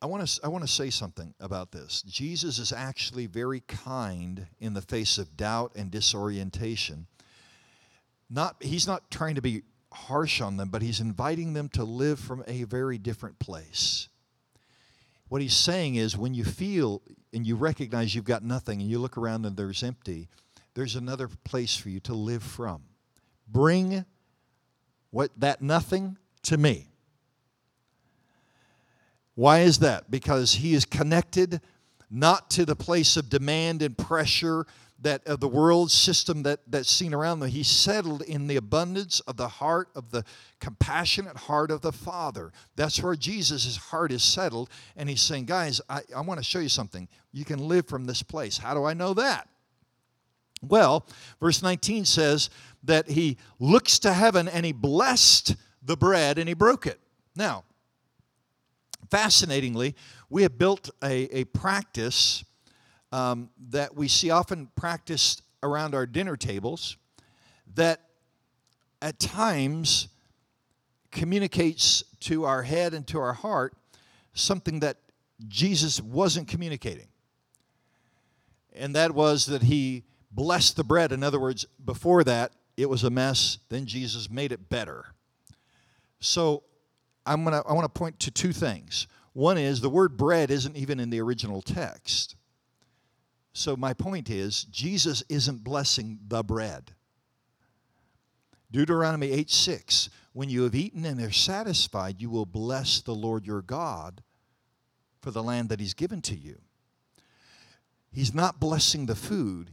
I 0.05 0.07
want 0.07 0.29
to 0.29 0.41
I 0.45 0.49
want 0.49 0.63
to 0.63 0.71
say 0.71 0.91
something 0.91 1.33
about 1.41 1.73
this. 1.73 2.03
Jesus 2.03 2.59
is 2.59 2.75
actually 2.75 3.25
very 3.25 3.61
kind 3.61 4.49
in 4.61 4.75
the 4.75 4.83
face 4.83 5.17
of 5.17 5.35
doubt 5.35 5.73
and 5.77 5.91
disorientation. 5.91 7.07
Not 8.29 8.57
he's 8.61 8.87
not 8.87 9.11
trying 9.11 9.37
to 9.37 9.41
be 9.41 9.63
harsh 9.91 10.43
on 10.43 10.59
them, 10.59 10.69
but 10.69 10.83
he's 10.83 11.01
inviting 11.01 11.55
them 11.55 11.71
to 11.71 11.85
live 11.85 12.21
from 12.21 12.45
a 12.47 12.65
very 12.65 12.99
different 12.99 13.39
place. 13.39 14.09
What 15.29 15.41
he's 15.41 15.57
saying 15.57 15.95
is 15.95 16.19
when 16.19 16.35
you 16.35 16.45
feel 16.45 17.01
and 17.33 17.47
you 17.47 17.57
recognize 17.57 18.15
you've 18.15 18.27
got 18.27 18.45
nothing 18.45 18.83
and 18.83 18.91
you 18.91 18.99
look 18.99 19.17
around 19.17 19.47
and 19.47 19.57
there's 19.57 19.83
empty, 19.83 20.29
there's 20.75 20.97
another 20.97 21.31
place 21.45 21.79
for 21.79 21.89
you 21.89 22.01
to 22.01 22.13
live 22.13 22.43
from. 22.43 22.83
Bring 23.49 24.05
what 25.11 25.31
that 25.39 25.63
nothing 25.63 26.19
to 26.43 26.59
me. 26.59 26.94
Why 29.35 29.61
is 29.61 29.81
that? 29.81 30.11
Because 30.11 30.55
he 30.55 30.75
is 30.75 30.85
connected 30.85 31.61
not 32.11 32.51
to 32.51 32.65
the 32.65 32.77
place 32.77 33.17
of 33.17 33.29
demand 33.29 33.83
and 33.83 33.97
pressure 33.99 34.67
that 35.01 35.27
of 35.27 35.41
the 35.41 35.49
world 35.49 35.91
system 35.91 36.43
that, 36.45 36.61
that's 36.67 36.91
seen 36.91 37.13
around 37.13 37.41
them. 37.41 37.51
He's 37.51 37.69
settled 37.69 38.23
in 38.23 38.47
the 38.47 38.57
abundance 38.57 39.21
of 39.21 39.37
the 39.37 39.49
heart 39.49 39.89
of 39.95 40.11
the 40.11 40.25
compassionate 40.61 41.37
heart 41.37 41.71
of 41.71 41.83
the 41.83 41.93
Father. 41.93 42.53
That's 42.77 43.03
where 43.03 43.15
Jesus' 43.15 43.77
heart 43.77 44.13
is 44.13 44.23
settled. 44.23 44.71
And 44.97 45.09
he's 45.09 45.21
saying, 45.21 45.45
guys, 45.45 45.81
I, 45.89 46.03
I 46.15 46.23
want 46.23 46.39
to 46.39 46.45
show 46.45 46.59
you 46.59 46.69
something. 46.69 47.09
You 47.33 47.45
can 47.45 47.59
live 47.69 47.87
from 47.87 48.07
this 48.07 48.23
place. 48.23 48.57
How 48.57 48.73
do 48.75 48.85
I 48.85 48.95
know 48.95 49.15
that? 49.15 49.49
Well, 50.63 51.07
verse 51.41 51.63
19 51.63 52.07
says 52.07 52.49
that 52.85 53.11
he 53.11 53.37
looks 53.59 53.99
to 54.01 54.13
heaven 54.13 54.49
and 54.49 54.65
he 54.65 54.73
blessed 54.73 55.57
the 55.83 55.97
bread 55.97 56.39
and 56.39 56.49
he 56.49 56.55
broke 56.55 56.87
it. 56.87 56.99
Now, 57.37 57.65
fascinatingly, 59.15 59.95
we 60.29 60.43
have 60.43 60.59
built 60.59 60.91
a, 61.01 61.29
a 61.39 61.45
practice 61.45 62.45
um, 63.13 63.49
that 63.71 63.95
we 63.95 64.09
see 64.09 64.31
often 64.31 64.69
practiced 64.75 65.43
around 65.63 65.95
our 65.95 66.05
dinner 66.05 66.37
tables 66.37 66.97
that 67.77 68.01
at 69.01 69.21
times 69.21 70.09
communicates 71.13 72.03
to 72.19 72.43
our 72.43 72.65
head 72.65 72.93
and 72.93 73.07
to 73.07 73.21
our 73.21 73.35
heart 73.35 73.75
something 74.33 74.81
that 74.81 74.97
Jesus 75.47 76.01
wasn't 76.01 76.49
communicating. 76.49 77.07
And 78.73 78.97
that 78.97 79.15
was 79.15 79.47
that 79.47 79.63
he 79.63 80.03
blessed 80.33 80.75
the 80.75 80.83
bread. 80.83 81.13
In 81.13 81.23
other 81.23 81.39
words, 81.39 81.67
before 81.85 82.25
that, 82.25 82.51
it 82.77 82.91
was 82.91 83.05
a 83.05 83.11
mess. 83.11 83.59
Then 83.69 83.87
Jesus 83.87 84.29
made 84.29 84.51
it 84.51 84.69
better. 84.69 85.15
So 86.19 86.65
I'm 87.27 87.45
gonna 87.45 87.63
I 87.67 87.73
want 87.73 87.85
to 87.85 87.99
point 87.99 88.19
to 88.21 88.31
two 88.31 88.53
things. 88.53 89.07
One 89.33 89.59
is 89.59 89.81
the 89.81 89.91
word 89.91 90.17
bread 90.17 90.51
isn't 90.51 90.77
even 90.77 91.01
in 91.01 91.11
the 91.11 91.21
original 91.21 91.61
text. 91.63 92.37
So 93.53 93.77
my 93.77 93.93
point 93.93 94.31
is 94.31 94.65
Jesus 94.65 95.23
isn't 95.29 95.65
blessing 95.65 96.19
the 96.27 96.43
bread. 96.43 96.93
Deuteronomy 98.71 99.31
8 99.31 99.51
6, 99.51 100.11
when 100.33 100.49
you 100.49 100.65
have 100.65 100.75
eaten 100.75 101.05
and 101.05 101.21
are 101.21 101.31
satisfied, 101.31 102.21
you 102.21 102.29
will 102.29 102.47
bless 102.47 103.01
the 103.01 103.15
Lord 103.15 103.47
your 103.47 103.63
God 103.63 104.23
for 105.23 105.31
the 105.31 105.45
land 105.45 105.69
that 105.69 105.79
he's 105.79 105.95
given 105.95 106.21
to 106.23 106.37
you. 106.37 106.61
He's 108.11 108.35
not 108.35 108.59
blessing 108.59 109.07
the 109.07 109.15
food, 109.15 109.71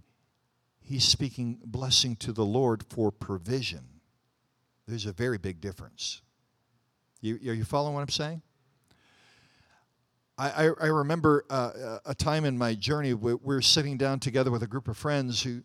he's 0.79 1.03
speaking 1.03 1.59
blessing 1.65 2.15
to 2.17 2.31
the 2.31 2.45
Lord 2.45 2.83
for 2.89 3.11
provision. 3.11 4.01
There's 4.87 5.07
a 5.07 5.13
very 5.13 5.37
big 5.39 5.61
difference. 5.61 6.21
You, 7.21 7.36
are 7.51 7.53
you 7.53 7.63
following 7.63 7.93
what 7.93 8.01
I'm 8.01 8.10
saying? 8.10 8.41
I, 10.38 10.71
I, 10.81 10.88
remember 10.88 11.45
uh, 11.51 11.99
a 12.03 12.15
time 12.15 12.45
in 12.45 12.57
my 12.57 12.73
journey 12.73 13.13
where 13.13 13.36
we 13.36 13.53
were 13.55 13.62
sitting 13.62 13.95
down 13.95 14.19
together 14.19 14.49
with 14.49 14.63
a 14.63 14.67
group 14.67 14.88
of 14.88 14.97
friends 14.97 15.43
who, 15.43 15.62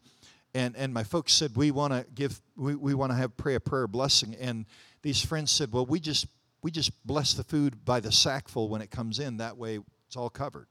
and, 0.52 0.76
and 0.76 0.92
my 0.92 1.02
folks 1.02 1.32
said, 1.32 1.56
we 1.56 1.70
want 1.70 1.94
to 1.94 2.04
give, 2.14 2.42
we, 2.56 2.74
we 2.74 2.92
want 2.92 3.10
to 3.10 3.16
have 3.16 3.34
pray 3.38 3.54
a 3.54 3.60
prayer 3.60 3.86
blessing. 3.86 4.36
And 4.38 4.66
these 5.00 5.24
friends 5.24 5.50
said, 5.50 5.72
well, 5.72 5.86
we 5.86 5.98
just, 5.98 6.26
we 6.62 6.70
just 6.70 6.90
bless 7.06 7.32
the 7.32 7.42
food 7.42 7.86
by 7.86 8.00
the 8.00 8.12
sackful 8.12 8.68
when 8.68 8.82
it 8.82 8.90
comes 8.90 9.18
in. 9.18 9.38
That 9.38 9.56
way 9.56 9.78
it's 10.06 10.16
all 10.16 10.28
covered. 10.28 10.66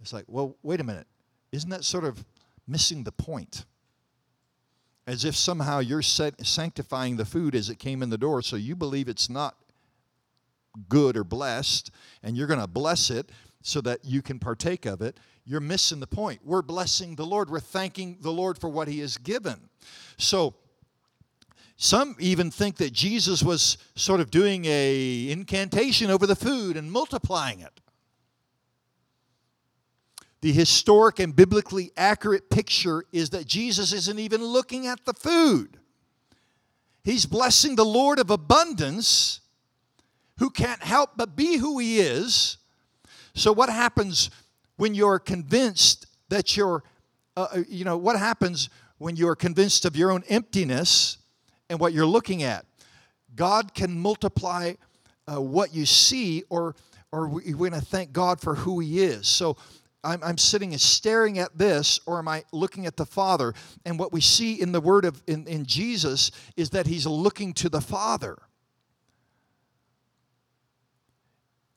It's 0.00 0.14
like, 0.14 0.24
well, 0.26 0.56
wait 0.62 0.80
a 0.80 0.84
minute. 0.84 1.06
Isn't 1.52 1.68
that 1.68 1.84
sort 1.84 2.04
of 2.04 2.24
missing 2.66 3.04
the 3.04 3.12
point? 3.12 3.66
As 5.10 5.24
if 5.24 5.34
somehow 5.34 5.80
you're 5.80 6.02
sanctifying 6.02 7.16
the 7.16 7.24
food 7.24 7.56
as 7.56 7.68
it 7.68 7.80
came 7.80 8.00
in 8.00 8.10
the 8.10 8.16
door, 8.16 8.40
so 8.42 8.54
you 8.54 8.76
believe 8.76 9.08
it's 9.08 9.28
not 9.28 9.56
good 10.88 11.16
or 11.16 11.24
blessed, 11.24 11.90
and 12.22 12.36
you're 12.36 12.46
going 12.46 12.60
to 12.60 12.68
bless 12.68 13.10
it 13.10 13.28
so 13.60 13.80
that 13.80 14.04
you 14.04 14.22
can 14.22 14.38
partake 14.38 14.86
of 14.86 15.02
it, 15.02 15.18
you're 15.44 15.58
missing 15.58 15.98
the 15.98 16.06
point. 16.06 16.40
We're 16.44 16.62
blessing 16.62 17.16
the 17.16 17.26
Lord, 17.26 17.50
we're 17.50 17.58
thanking 17.58 18.18
the 18.20 18.30
Lord 18.30 18.56
for 18.56 18.70
what 18.70 18.86
He 18.86 19.00
has 19.00 19.16
given. 19.16 19.68
So, 20.16 20.54
some 21.76 22.14
even 22.20 22.52
think 22.52 22.76
that 22.76 22.92
Jesus 22.92 23.42
was 23.42 23.78
sort 23.96 24.20
of 24.20 24.30
doing 24.30 24.64
a 24.66 25.28
incantation 25.28 26.08
over 26.08 26.24
the 26.24 26.36
food 26.36 26.76
and 26.76 26.92
multiplying 26.92 27.58
it 27.60 27.80
the 30.40 30.52
historic 30.52 31.18
and 31.18 31.36
biblically 31.36 31.92
accurate 31.96 32.48
picture 32.48 33.04
is 33.12 33.30
that 33.30 33.46
Jesus 33.46 33.92
isn't 33.92 34.18
even 34.18 34.42
looking 34.42 34.86
at 34.86 35.04
the 35.04 35.12
food. 35.12 35.76
He's 37.04 37.26
blessing 37.26 37.76
the 37.76 37.84
Lord 37.84 38.18
of 38.18 38.30
abundance 38.30 39.40
who 40.38 40.50
can't 40.50 40.82
help 40.82 41.10
but 41.16 41.36
be 41.36 41.56
who 41.58 41.78
he 41.78 42.00
is. 42.00 42.56
So, 43.34 43.52
what 43.52 43.68
happens 43.68 44.30
when 44.76 44.94
you're 44.94 45.18
convinced 45.18 46.06
that 46.30 46.56
you're, 46.56 46.82
uh, 47.36 47.48
uh 47.52 47.62
you 47.68 47.84
know, 47.84 47.98
what 47.98 48.18
happens 48.18 48.70
when 49.00 49.16
you 49.16 49.28
are 49.28 49.36
convinced 49.36 49.84
of 49.84 49.96
your 49.96 50.10
own 50.10 50.22
emptiness 50.28 51.16
and 51.70 51.78
what 51.80 51.94
you're 51.94 52.06
looking 52.06 52.42
at. 52.42 52.66
God 53.34 53.72
can 53.74 53.98
multiply 53.98 54.74
uh, 55.26 55.40
what 55.40 55.74
you 55.74 55.86
see, 55.86 56.42
or, 56.50 56.74
or 57.10 57.28
we're 57.28 57.56
going 57.56 57.72
to 57.72 57.80
thank 57.80 58.12
God 58.12 58.40
for 58.40 58.54
who 58.54 58.78
He 58.80 59.02
is. 59.02 59.26
So 59.26 59.56
I'm, 60.02 60.22
I'm 60.22 60.38
sitting 60.38 60.72
and 60.72 60.80
staring 60.80 61.38
at 61.38 61.56
this, 61.56 62.00
or 62.06 62.18
am 62.18 62.28
I 62.28 62.44
looking 62.52 62.86
at 62.86 62.96
the 62.96 63.04
Father? 63.04 63.52
And 63.84 63.98
what 63.98 64.12
we 64.12 64.20
see 64.20 64.60
in 64.60 64.72
the 64.72 64.80
Word 64.80 65.04
of 65.04 65.22
in, 65.26 65.46
in 65.46 65.66
Jesus 65.66 66.30
is 66.56 66.70
that 66.70 66.86
He's 66.86 67.06
looking 67.06 67.52
to 67.54 67.68
the 67.68 67.80
Father. 67.80 68.38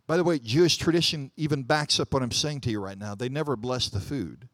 By 0.08 0.18
the 0.18 0.24
way, 0.24 0.40
Jewish 0.40 0.78
tradition 0.78 1.32
even 1.38 1.64
backs 1.64 2.00
up 2.00 2.14
what 2.14 2.24
I'm 2.24 2.32
saying 2.32 2.62
to 2.62 2.70
you 2.70 2.80
right 2.80 2.98
now. 2.98 3.16
They 3.16 3.30
never 3.30 3.56
bless 3.56 3.90
the 3.90 4.00
food. 4.00 4.48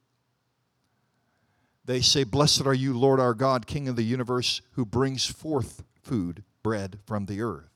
They 1.85 2.01
say, 2.01 2.23
Blessed 2.23 2.65
are 2.65 2.73
you, 2.73 2.97
Lord 2.97 3.19
our 3.19 3.33
God, 3.33 3.65
King 3.65 3.87
of 3.87 3.95
the 3.95 4.03
universe, 4.03 4.61
who 4.73 4.85
brings 4.85 5.25
forth 5.25 5.83
food, 6.01 6.43
bread 6.63 6.99
from 7.05 7.25
the 7.25 7.41
earth. 7.41 7.69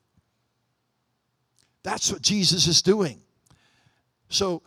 That's 1.84 2.12
what 2.12 2.22
Jesus 2.22 2.68
is 2.68 2.82
doing. 2.82 3.22
So 4.30 4.62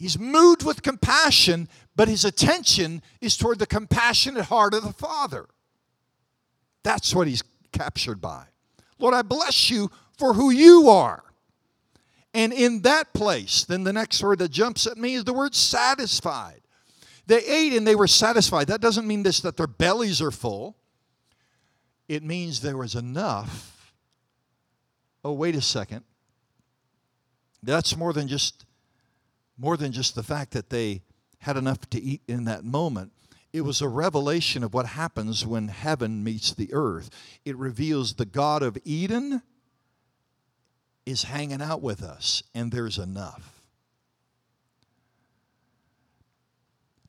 he's 0.00 0.18
moved 0.18 0.64
with 0.64 0.82
compassion, 0.82 1.68
but 1.94 2.08
his 2.08 2.24
attention 2.24 3.02
is 3.20 3.36
toward 3.36 3.60
the 3.60 3.66
compassionate 3.66 4.46
heart 4.46 4.74
of 4.74 4.82
the 4.82 4.92
Father. 4.92 5.46
That's 6.82 7.14
what 7.14 7.28
he's 7.28 7.44
captured 7.70 8.20
by. 8.20 8.46
Lord, 8.98 9.14
I 9.14 9.22
bless 9.22 9.70
you 9.70 9.90
for 10.18 10.34
who 10.34 10.50
you 10.50 10.88
are. 10.88 11.22
And 12.32 12.52
in 12.52 12.82
that 12.82 13.12
place, 13.12 13.64
then 13.64 13.84
the 13.84 13.92
next 13.92 14.22
word 14.22 14.38
that 14.38 14.50
jumps 14.50 14.86
at 14.86 14.96
me 14.96 15.14
is 15.14 15.24
the 15.24 15.32
word 15.32 15.54
satisfied. 15.54 16.60
They 17.26 17.44
ate 17.44 17.74
and 17.74 17.86
they 17.86 17.94
were 17.94 18.06
satisfied. 18.06 18.68
That 18.68 18.80
doesn't 18.80 19.06
mean 19.06 19.22
this 19.22 19.40
that 19.40 19.56
their 19.56 19.66
bellies 19.66 20.22
are 20.22 20.30
full. 20.30 20.76
It 22.08 22.22
means 22.22 22.60
there 22.60 22.76
was 22.76 22.94
enough. 22.94 23.94
Oh, 25.24 25.32
wait 25.32 25.54
a 25.54 25.60
second. 25.60 26.02
That's 27.62 27.96
more 27.96 28.12
than 28.12 28.26
just 28.26 28.64
more 29.60 29.76
than 29.76 29.92
just 29.92 30.14
the 30.14 30.22
fact 30.22 30.52
that 30.52 30.70
they 30.70 31.02
had 31.38 31.56
enough 31.56 31.88
to 31.90 32.00
eat 32.00 32.22
in 32.26 32.44
that 32.44 32.64
moment. 32.64 33.12
It 33.52 33.60
was 33.60 33.82
a 33.82 33.88
revelation 33.88 34.64
of 34.64 34.72
what 34.72 34.86
happens 34.86 35.46
when 35.46 35.68
heaven 35.68 36.24
meets 36.24 36.54
the 36.54 36.72
earth. 36.72 37.10
It 37.44 37.56
reveals 37.56 38.14
the 38.14 38.24
God 38.24 38.62
of 38.62 38.78
Eden 38.84 39.42
is 41.04 41.24
hanging 41.24 41.60
out 41.60 41.82
with 41.82 42.02
us, 42.02 42.42
and 42.54 42.72
there's 42.72 42.98
enough. 42.98 43.60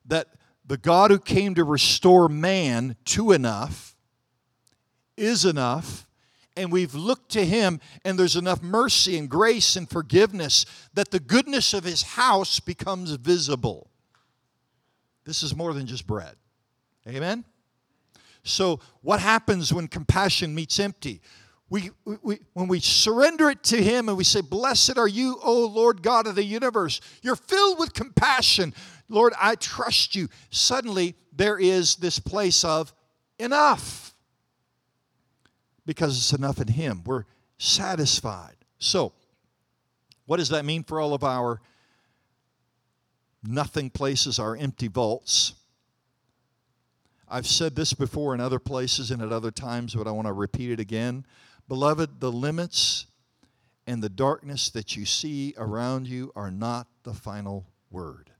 That 0.06 0.28
the 0.66 0.78
God 0.78 1.12
who 1.12 1.20
came 1.20 1.56
to 1.56 1.64
restore 1.64 2.28
man 2.28 2.96
to 3.06 3.32
enough 3.32 3.96
is 5.16 5.46
enough, 5.46 6.08
and 6.62 6.72
we've 6.72 6.96
looked 6.96 7.32
to 7.32 7.46
him, 7.46 7.80
and 8.06 8.18
there's 8.18 8.36
enough 8.36 8.62
mercy 8.62 9.18
and 9.18 9.30
grace 9.30 9.76
and 9.76 9.90
forgiveness 9.90 10.66
that 10.94 11.12
the 11.12 11.20
goodness 11.20 11.74
of 11.74 11.84
his 11.84 12.04
house 12.04 12.60
becomes 12.60 13.12
visible. 13.14 13.90
This 15.26 15.44
is 15.44 15.56
more 15.56 15.74
than 15.74 15.88
just 15.88 16.08
bread. 16.08 16.36
Amen? 17.08 17.44
So, 18.44 18.80
what 19.02 19.20
happens 19.20 19.74
when 19.74 19.88
compassion 19.88 20.56
meets 20.56 20.80
empty? 20.80 21.22
we, 21.72 21.90
we, 22.22 22.40
when 22.52 22.68
we 22.68 22.82
surrender 22.82 23.50
it 23.50 23.64
to 23.64 23.82
Him 23.82 24.10
and 24.10 24.18
we 24.18 24.26
say, 24.26 24.42
Blessed 24.42 24.98
are 24.98 25.08
you, 25.08 25.40
O 25.42 25.66
Lord 25.68 26.04
God 26.04 26.28
of 26.28 26.36
the 26.36 26.44
universe, 26.44 27.00
you're 27.22 27.38
filled 27.38 27.80
with 27.80 27.94
compassion. 27.94 28.74
Lord, 29.08 29.32
I 29.40 29.56
trust 29.56 30.14
you. 30.14 30.28
Suddenly, 30.50 31.16
there 31.32 31.58
is 31.58 31.96
this 31.96 32.20
place 32.20 32.66
of 32.66 32.94
enough 33.40 34.11
because 35.86 36.18
it's 36.18 36.34
enough 36.34 36.60
in 36.60 36.68
Him. 36.68 37.04
We're 37.06 37.26
satisfied. 37.58 38.56
So, 38.80 39.14
what 40.26 40.38
does 40.38 40.50
that 40.50 40.66
mean 40.66 40.84
for 40.84 41.00
all 41.00 41.14
of 41.14 41.24
our 41.24 41.62
nothing 43.44 43.90
places, 43.90 44.40
our 44.40 44.56
empty 44.56 44.88
vaults? 44.88 45.54
I've 47.28 47.48
said 47.48 47.76
this 47.76 47.94
before 47.94 48.34
in 48.34 48.42
other 48.42 48.60
places 48.60 49.10
and 49.10 49.22
at 49.22 49.32
other 49.32 49.52
times, 49.52 49.96
but 49.96 50.08
I 50.08 50.12
want 50.12 50.28
to 50.28 50.34
repeat 50.34 50.72
it 50.72 50.80
again. 50.80 51.26
Beloved, 51.68 52.20
the 52.20 52.32
limits 52.32 53.06
and 53.88 54.04
the 54.04 54.10
darkness 54.10 54.70
that 54.72 54.98
you 54.98 55.06
see 55.06 55.54
around 55.58 56.08
you 56.08 56.32
are 56.36 56.52
not 56.52 56.88
the 57.04 57.14
final 57.14 57.66
word. 57.90 58.32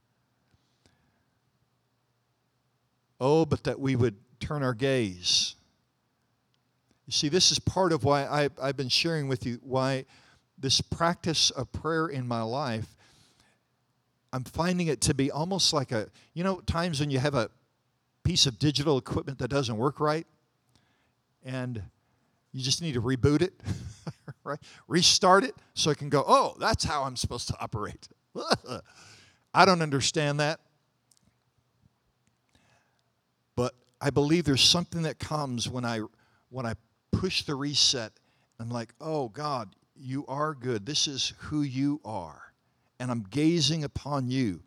Oh, 3.18 3.46
but 3.46 3.64
that 3.64 3.80
we 3.80 3.96
would 3.96 4.16
turn 4.40 4.62
our 4.62 4.74
gaze. 4.74 5.54
See, 7.12 7.28
this 7.28 7.52
is 7.52 7.58
part 7.58 7.92
of 7.92 8.04
why 8.04 8.24
I, 8.24 8.48
I've 8.60 8.76
been 8.76 8.88
sharing 8.88 9.28
with 9.28 9.44
you 9.44 9.58
why 9.62 10.06
this 10.58 10.80
practice 10.80 11.50
of 11.50 11.70
prayer 11.70 12.06
in 12.06 12.26
my 12.26 12.40
life, 12.40 12.86
I'm 14.32 14.44
finding 14.44 14.86
it 14.86 15.02
to 15.02 15.14
be 15.14 15.30
almost 15.30 15.74
like 15.74 15.92
a, 15.92 16.08
you 16.32 16.42
know, 16.42 16.60
times 16.60 17.00
when 17.00 17.10
you 17.10 17.18
have 17.18 17.34
a 17.34 17.50
piece 18.24 18.46
of 18.46 18.58
digital 18.58 18.96
equipment 18.96 19.38
that 19.40 19.48
doesn't 19.48 19.76
work 19.76 20.00
right, 20.00 20.26
and 21.44 21.82
you 22.50 22.62
just 22.62 22.80
need 22.80 22.94
to 22.94 23.02
reboot 23.02 23.42
it, 23.42 23.52
right? 24.44 24.58
Restart 24.88 25.44
it 25.44 25.54
so 25.74 25.90
it 25.90 25.98
can 25.98 26.08
go, 26.08 26.24
oh, 26.26 26.56
that's 26.58 26.82
how 26.82 27.02
I'm 27.02 27.16
supposed 27.16 27.46
to 27.48 27.56
operate. 27.60 28.08
I 29.54 29.66
don't 29.66 29.82
understand 29.82 30.40
that. 30.40 30.60
But 33.54 33.74
I 34.00 34.08
believe 34.08 34.44
there's 34.44 34.62
something 34.62 35.02
that 35.02 35.18
comes 35.18 35.68
when 35.68 35.84
I 35.84 36.00
when 36.48 36.64
I 36.66 36.74
push 37.22 37.42
the 37.42 37.54
reset. 37.54 38.10
I'm 38.58 38.68
like, 38.68 38.92
oh 39.00 39.28
God, 39.28 39.76
you 39.94 40.26
are 40.26 40.54
good. 40.54 40.84
This 40.84 41.06
is 41.06 41.34
who 41.38 41.62
you 41.62 42.00
are. 42.04 42.52
And 42.98 43.12
I'm 43.12 43.24
gazing 43.30 43.84
upon 43.84 44.28
you 44.28 44.64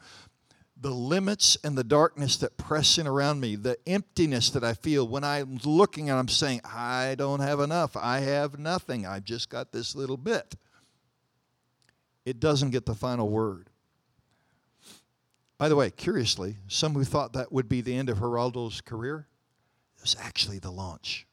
the 0.80 0.90
limits 0.90 1.58
and 1.66 1.78
the 1.78 1.84
darkness 1.84 2.38
that 2.38 2.56
press 2.56 2.98
in 2.98 3.08
around 3.08 3.42
me, 3.42 3.58
the 3.58 3.78
emptiness 3.86 4.52
that 4.52 4.64
I 4.64 4.74
feel 4.74 5.06
when 5.06 5.26
I'm 5.26 5.60
looking 5.66 6.10
and 6.10 6.18
I'm 6.18 6.30
saying, 6.30 6.62
I 6.64 7.16
don't 7.18 7.42
have 7.42 7.60
enough. 7.60 7.98
I 7.98 8.20
have 8.20 8.58
nothing. 8.58 9.06
I've 9.06 9.26
just 9.26 9.50
got 9.50 9.74
this 9.74 9.94
little 9.94 10.16
bit. 10.16 10.56
It 12.24 12.40
doesn't 12.40 12.70
get 12.70 12.86
the 12.86 12.96
final 12.96 13.28
word. 13.28 13.70
By 15.58 15.68
the 15.68 15.76
way, 15.76 15.90
curiously, 15.90 16.56
some 16.70 16.94
who 16.94 17.04
thought 17.04 17.34
that 17.34 17.52
would 17.52 17.68
be 17.68 17.82
the 17.82 17.98
end 17.98 18.10
of 18.10 18.20
Geraldo's 18.20 18.80
career, 18.80 19.28
it 19.98 20.02
was 20.02 20.16
actually 20.22 20.60
the 20.60 20.72
launch. 20.72 21.28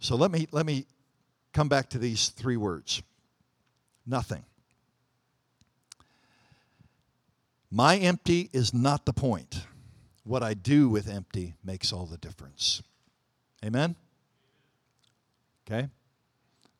So 0.00 0.16
let 0.16 0.30
me, 0.30 0.46
let 0.52 0.66
me 0.66 0.86
come 1.52 1.68
back 1.68 1.90
to 1.90 1.98
these 1.98 2.28
three 2.28 2.56
words 2.56 3.02
nothing. 4.06 4.44
My 7.70 7.96
empty 7.96 8.48
is 8.52 8.72
not 8.72 9.04
the 9.04 9.12
point. 9.12 9.62
What 10.22 10.42
I 10.42 10.54
do 10.54 10.88
with 10.88 11.08
empty 11.08 11.54
makes 11.64 11.92
all 11.92 12.06
the 12.06 12.16
difference. 12.16 12.82
Amen? 13.64 13.96
Okay? 15.66 15.88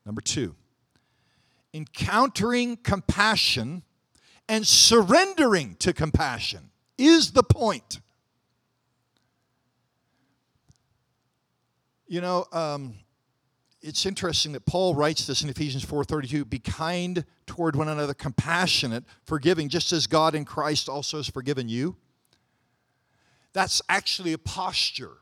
Number 0.05 0.21
two, 0.21 0.55
encountering 1.73 2.77
compassion 2.77 3.83
and 4.47 4.65
surrendering 4.65 5.75
to 5.79 5.91
compassion 5.91 6.69
is 6.97 7.31
the 7.31 7.43
point. 7.43 7.99
You 12.07 12.21
know, 12.21 12.45
um, 12.53 12.93
it's 13.87 14.05
interesting 14.05 14.51
that 14.51 14.65
Paul 14.65 14.95
writes 14.95 15.25
this 15.25 15.41
in 15.41 15.49
Ephesians 15.49 15.85
4:32, 15.85 16.43
be 16.43 16.59
kind 16.59 17.23
toward 17.45 17.75
one 17.75 17.87
another, 17.87 18.13
compassionate, 18.13 19.05
forgiving, 19.23 19.69
just 19.69 19.93
as 19.93 20.07
God 20.07 20.35
in 20.35 20.43
Christ 20.43 20.89
also 20.89 21.17
has 21.17 21.29
forgiven 21.29 21.69
you. 21.69 21.95
That's 23.53 23.81
actually 23.87 24.33
a 24.33 24.37
posture, 24.37 25.17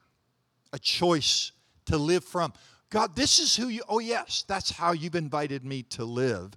a 0.74 0.80
choice 0.80 1.52
to 1.86 1.98
live 1.98 2.24
from. 2.24 2.54
God, 2.90 3.16
this 3.16 3.40
is 3.40 3.56
who 3.56 3.68
you 3.68 3.84
Oh 3.88 4.00
yes, 4.00 4.44
that's 4.48 4.72
how 4.72 4.94
you've 4.94 5.16
invited 5.16 5.64
me 5.64 5.84
to 5.84 6.04
live. 6.04 6.54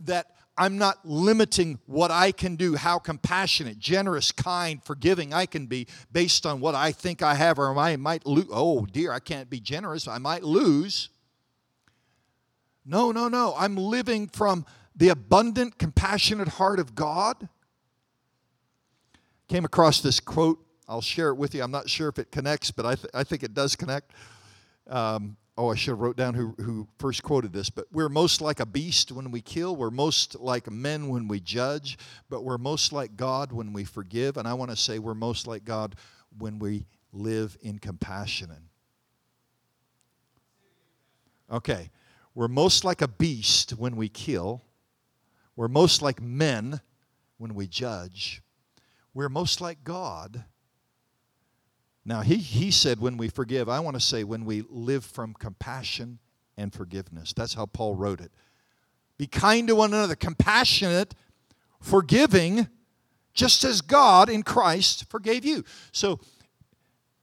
That 0.00 0.36
I'm 0.58 0.76
not 0.76 0.98
limiting 1.08 1.78
what 1.86 2.10
I 2.10 2.30
can 2.30 2.56
do, 2.56 2.76
how 2.76 2.98
compassionate, 2.98 3.78
generous, 3.78 4.32
kind, 4.32 4.84
forgiving 4.84 5.32
I 5.32 5.46
can 5.46 5.66
be 5.66 5.86
based 6.12 6.44
on 6.44 6.60
what 6.60 6.74
I 6.74 6.92
think 6.92 7.22
I 7.22 7.36
have 7.36 7.58
or 7.58 7.76
I 7.78 7.96
might 7.96 8.26
lose. 8.26 8.48
Oh 8.50 8.84
dear, 8.84 9.12
I 9.12 9.18
can't 9.18 9.48
be 9.48 9.60
generous. 9.60 10.06
I 10.06 10.18
might 10.18 10.44
lose. 10.44 11.08
No, 12.84 13.12
no, 13.12 13.28
no. 13.28 13.54
I'm 13.56 13.76
living 13.76 14.28
from 14.28 14.66
the 14.94 15.08
abundant, 15.08 15.78
compassionate 15.78 16.48
heart 16.48 16.78
of 16.78 16.94
God. 16.94 17.48
Came 19.48 19.64
across 19.64 20.00
this 20.00 20.20
quote. 20.20 20.64
I'll 20.88 21.00
share 21.00 21.28
it 21.28 21.36
with 21.36 21.54
you. 21.54 21.62
I'm 21.62 21.70
not 21.70 21.88
sure 21.88 22.08
if 22.08 22.18
it 22.18 22.30
connects, 22.30 22.70
but 22.70 22.84
I, 22.84 22.94
th- 22.94 23.08
I 23.14 23.24
think 23.24 23.42
it 23.42 23.54
does 23.54 23.76
connect. 23.76 24.12
Um, 24.88 25.36
oh, 25.56 25.70
I 25.70 25.74
should 25.74 25.92
have 25.92 26.00
wrote 26.00 26.16
down 26.16 26.34
who, 26.34 26.54
who 26.58 26.88
first 26.98 27.22
quoted 27.22 27.52
this, 27.52 27.70
but 27.70 27.86
we're 27.92 28.08
most 28.08 28.40
like 28.40 28.60
a 28.60 28.66
beast 28.66 29.12
when 29.12 29.30
we 29.30 29.40
kill. 29.40 29.76
We're 29.76 29.90
most 29.90 30.38
like 30.40 30.70
men 30.70 31.08
when 31.08 31.28
we 31.28 31.40
judge, 31.40 31.98
but 32.28 32.44
we're 32.44 32.58
most 32.58 32.92
like 32.92 33.16
God 33.16 33.52
when 33.52 33.72
we 33.72 33.84
forgive. 33.84 34.36
And 34.36 34.48
I 34.48 34.54
want 34.54 34.70
to 34.70 34.76
say 34.76 34.98
we're 34.98 35.14
most 35.14 35.46
like 35.46 35.64
God 35.64 35.94
when 36.38 36.58
we 36.58 36.86
live 37.12 37.56
in 37.62 37.78
compassion. 37.78 38.50
Okay, 41.50 41.90
we're 42.34 42.48
most 42.48 42.84
like 42.84 43.02
a 43.02 43.08
beast 43.08 43.72
when 43.72 43.96
we 43.96 44.08
kill. 44.08 44.62
We're 45.56 45.68
most 45.68 46.02
like 46.02 46.20
men 46.20 46.80
when 47.38 47.54
we 47.54 47.66
judge. 47.66 48.42
We're 49.14 49.28
most 49.28 49.60
like 49.60 49.84
God 49.84 50.44
now, 52.04 52.22
he, 52.22 52.36
he 52.36 52.70
said 52.70 53.00
when 53.00 53.16
we 53.16 53.28
forgive, 53.28 53.68
I 53.68 53.80
want 53.80 53.94
to 53.94 54.00
say 54.00 54.24
when 54.24 54.44
we 54.44 54.64
live 54.68 55.04
from 55.04 55.34
compassion 55.34 56.18
and 56.56 56.72
forgiveness. 56.72 57.32
That's 57.32 57.54
how 57.54 57.66
Paul 57.66 57.94
wrote 57.94 58.20
it. 58.20 58.32
Be 59.18 59.26
kind 59.26 59.68
to 59.68 59.76
one 59.76 59.94
another, 59.94 60.16
compassionate, 60.16 61.14
forgiving, 61.80 62.66
just 63.34 63.62
as 63.62 63.80
God 63.80 64.28
in 64.28 64.42
Christ 64.42 65.08
forgave 65.10 65.44
you. 65.44 65.64
So, 65.92 66.18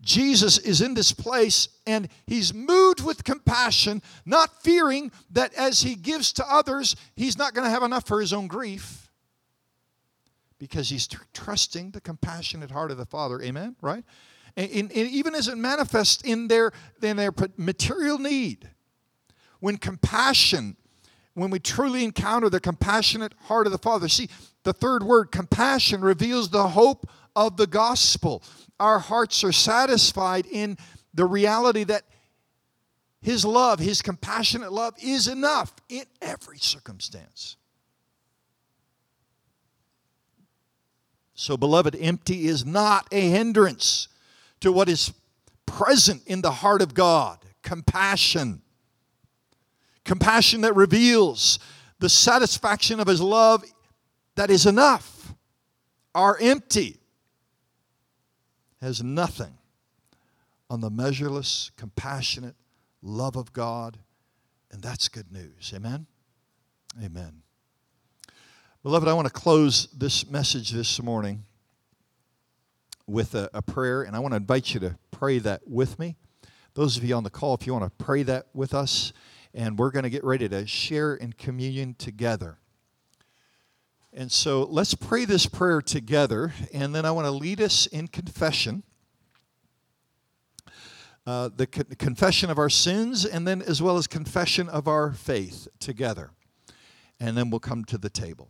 Jesus 0.01 0.57
is 0.57 0.81
in 0.81 0.93
this 0.93 1.11
place 1.11 1.67
and 1.85 2.07
he's 2.25 2.53
moved 2.53 3.03
with 3.03 3.23
compassion, 3.23 4.01
not 4.25 4.63
fearing 4.63 5.11
that 5.31 5.53
as 5.55 5.81
he 5.81 5.95
gives 5.95 6.31
to 6.33 6.45
others, 6.49 6.95
he's 7.15 7.37
not 7.37 7.53
going 7.53 7.65
to 7.65 7.71
have 7.71 7.83
enough 7.83 8.07
for 8.07 8.21
his 8.21 8.31
own 8.31 8.47
grief 8.47 9.09
because 10.57 10.89
he's 10.89 11.07
tr- 11.07 11.23
trusting 11.33 11.91
the 11.91 12.01
compassionate 12.01 12.71
heart 12.71 12.91
of 12.91 12.97
the 12.97 13.05
Father. 13.05 13.41
Amen? 13.41 13.75
Right? 13.81 14.03
and, 14.55 14.91
and 14.91 14.91
even 14.91 15.35
as 15.35 15.47
it 15.47 15.57
manifests 15.57 16.21
in 16.23 16.47
their, 16.47 16.71
in 17.01 17.17
their 17.17 17.33
material 17.57 18.17
need. 18.17 18.69
When 19.59 19.77
compassion, 19.77 20.75
when 21.33 21.49
we 21.49 21.59
truly 21.59 22.03
encounter 22.03 22.49
the 22.49 22.59
compassionate 22.59 23.33
heart 23.43 23.67
of 23.67 23.71
the 23.71 23.77
Father, 23.77 24.07
see, 24.07 24.29
the 24.63 24.73
third 24.73 25.03
word, 25.03 25.31
compassion, 25.31 26.01
reveals 26.01 26.49
the 26.49 26.69
hope 26.69 27.09
of 27.35 27.57
the 27.57 27.67
gospel. 27.67 28.43
Our 28.79 28.99
hearts 28.99 29.43
are 29.43 29.51
satisfied 29.51 30.45
in 30.45 30.77
the 31.13 31.25
reality 31.25 31.83
that 31.85 32.03
His 33.21 33.43
love, 33.45 33.79
His 33.79 34.01
compassionate 34.01 34.71
love, 34.71 34.95
is 35.01 35.27
enough 35.27 35.73
in 35.89 36.03
every 36.21 36.59
circumstance. 36.59 37.57
So, 41.33 41.55
beloved, 41.55 41.95
empty 41.99 42.47
is 42.47 42.65
not 42.65 43.07
a 43.11 43.29
hindrance 43.29 44.09
to 44.59 44.71
what 44.71 44.89
is 44.89 45.13
present 45.65 46.21
in 46.27 46.41
the 46.41 46.51
heart 46.51 46.81
of 46.81 46.93
God 46.93 47.39
compassion. 47.61 48.61
Compassion 50.03 50.61
that 50.61 50.75
reveals 50.75 51.59
the 51.99 52.09
satisfaction 52.09 52.99
of 52.99 53.07
His 53.07 53.21
love 53.21 53.63
that 54.35 54.49
is 54.49 54.65
enough. 54.65 55.33
Our 56.15 56.37
empty 56.39 56.98
has 58.81 59.03
nothing 59.03 59.57
on 60.69 60.81
the 60.81 60.89
measureless, 60.89 61.71
compassionate 61.77 62.55
love 63.01 63.35
of 63.35 63.53
God, 63.53 63.97
and 64.71 64.81
that's 64.81 65.07
good 65.07 65.31
news. 65.31 65.71
Amen? 65.75 66.05
Amen. 67.03 67.41
Beloved, 68.83 69.07
I 69.07 69.13
want 69.13 69.27
to 69.27 69.33
close 69.33 69.87
this 69.87 70.29
message 70.29 70.71
this 70.71 71.01
morning 71.01 71.43
with 73.07 73.35
a, 73.35 73.49
a 73.53 73.61
prayer, 73.61 74.03
and 74.03 74.15
I 74.15 74.19
want 74.19 74.33
to 74.33 74.37
invite 74.37 74.73
you 74.73 74.79
to 74.81 74.97
pray 75.11 75.39
that 75.39 75.67
with 75.67 75.99
me. 75.99 76.15
Those 76.75 76.95
of 76.95 77.03
you 77.03 77.15
on 77.15 77.23
the 77.23 77.29
call, 77.29 77.55
if 77.55 77.67
you 77.67 77.73
want 77.73 77.85
to 77.85 78.03
pray 78.03 78.23
that 78.23 78.47
with 78.53 78.73
us, 78.73 79.11
and 79.53 79.77
we're 79.77 79.91
going 79.91 80.03
to 80.03 80.09
get 80.09 80.23
ready 80.23 80.47
to 80.47 80.65
share 80.67 81.15
in 81.15 81.33
communion 81.33 81.95
together. 81.95 82.59
And 84.11 84.31
so 84.31 84.63
let's 84.63 84.95
pray 84.95 85.25
this 85.25 85.45
prayer 85.45 85.81
together, 85.81 86.53
and 86.73 86.95
then 86.95 87.05
I 87.05 87.11
want 87.11 87.25
to 87.27 87.31
lead 87.31 87.61
us 87.61 87.85
in 87.85 88.07
confession. 88.07 88.83
Uh, 91.27 91.49
the 91.55 91.67
co- 91.67 91.83
confession 91.99 92.49
of 92.49 92.57
our 92.57 92.71
sins, 92.71 93.23
and 93.23 93.47
then 93.47 93.61
as 93.61 93.83
well 93.83 93.97
as 93.97 94.07
confession 94.07 94.67
of 94.67 94.87
our 94.87 95.13
faith 95.13 95.67
together. 95.79 96.31
And 97.19 97.37
then 97.37 97.51
we'll 97.51 97.59
come 97.59 97.85
to 97.85 97.99
the 97.99 98.09
table. 98.09 98.49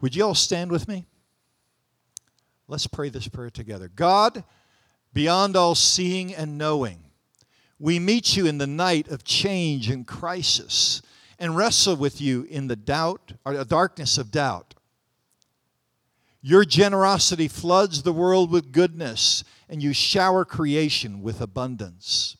Would 0.00 0.16
you 0.16 0.24
all 0.24 0.34
stand 0.34 0.70
with 0.70 0.88
me? 0.88 1.04
Let's 2.68 2.86
pray 2.86 3.10
this 3.10 3.28
prayer 3.28 3.50
together. 3.50 3.90
God, 3.94 4.44
beyond 5.12 5.56
all 5.56 5.74
seeing 5.74 6.34
and 6.34 6.56
knowing, 6.56 7.04
we 7.78 7.98
meet 7.98 8.34
you 8.34 8.46
in 8.46 8.56
the 8.56 8.66
night 8.66 9.08
of 9.08 9.24
change 9.24 9.90
and 9.90 10.06
crisis 10.06 11.02
and 11.38 11.56
wrestle 11.56 11.96
with 11.96 12.20
you 12.20 12.44
in 12.44 12.68
the 12.68 12.76
doubt 12.76 13.32
or 13.44 13.54
the 13.54 13.64
darkness 13.64 14.18
of 14.18 14.30
doubt. 14.30 14.74
Your 16.42 16.64
generosity 16.64 17.48
floods 17.48 18.02
the 18.02 18.12
world 18.12 18.50
with 18.50 18.70
goodness, 18.70 19.44
and 19.68 19.82
you 19.82 19.94
shower 19.94 20.44
creation 20.44 21.22
with 21.22 21.40
abundance. 21.40 22.36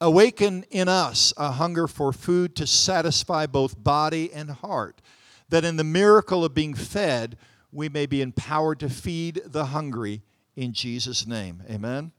Awaken 0.00 0.64
in 0.70 0.88
us 0.88 1.32
a 1.36 1.52
hunger 1.52 1.88
for 1.88 2.12
food 2.12 2.54
to 2.56 2.66
satisfy 2.66 3.46
both 3.46 3.82
body 3.82 4.32
and 4.32 4.50
heart, 4.50 5.02
that 5.48 5.64
in 5.64 5.76
the 5.76 5.84
miracle 5.84 6.44
of 6.44 6.54
being 6.54 6.74
fed, 6.74 7.36
we 7.72 7.88
may 7.88 8.06
be 8.06 8.22
empowered 8.22 8.78
to 8.80 8.88
feed 8.88 9.42
the 9.44 9.66
hungry 9.66 10.22
in 10.54 10.72
Jesus' 10.72 11.26
name. 11.26 11.62
Amen. 11.68 12.12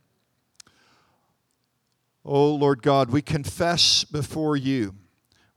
Oh, 2.26 2.54
Lord 2.56 2.82
God, 2.82 3.12
we 3.12 3.22
confess 3.22 4.04
before 4.04 4.58
you 4.58 4.96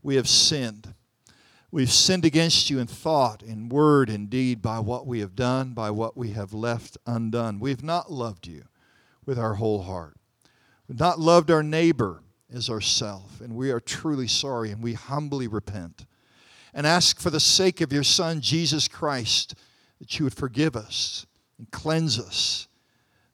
we 0.06 0.14
have 0.14 0.28
sinned. 0.28 0.94
We've 1.72 1.90
sinned 1.90 2.24
against 2.24 2.70
you 2.70 2.78
in 2.78 2.86
thought, 2.86 3.42
in 3.42 3.68
word, 3.68 4.08
in 4.08 4.28
deed, 4.28 4.62
by 4.62 4.78
what 4.78 5.04
we 5.04 5.18
have 5.18 5.34
done, 5.34 5.74
by 5.74 5.90
what 5.90 6.16
we 6.16 6.30
have 6.30 6.54
left 6.54 6.96
undone. 7.06 7.58
We've 7.58 7.82
not 7.82 8.12
loved 8.12 8.46
you 8.46 8.66
with 9.26 9.36
our 9.36 9.54
whole 9.54 9.82
heart. 9.82 10.16
We've 10.86 11.00
not 11.00 11.18
loved 11.18 11.50
our 11.50 11.64
neighbor 11.64 12.22
as 12.54 12.70
ourself, 12.70 13.40
and 13.40 13.56
we 13.56 13.72
are 13.72 13.80
truly 13.80 14.28
sorry, 14.28 14.70
and 14.70 14.80
we 14.80 14.92
humbly 14.92 15.48
repent 15.48 16.06
and 16.72 16.86
ask 16.86 17.18
for 17.18 17.30
the 17.30 17.40
sake 17.40 17.80
of 17.80 17.92
your 17.92 18.04
Son, 18.04 18.40
Jesus 18.40 18.86
Christ 18.86 19.56
that 19.98 20.20
you 20.20 20.24
would 20.24 20.34
forgive 20.34 20.76
us 20.76 21.26
and 21.58 21.68
cleanse 21.72 22.16
us, 22.16 22.68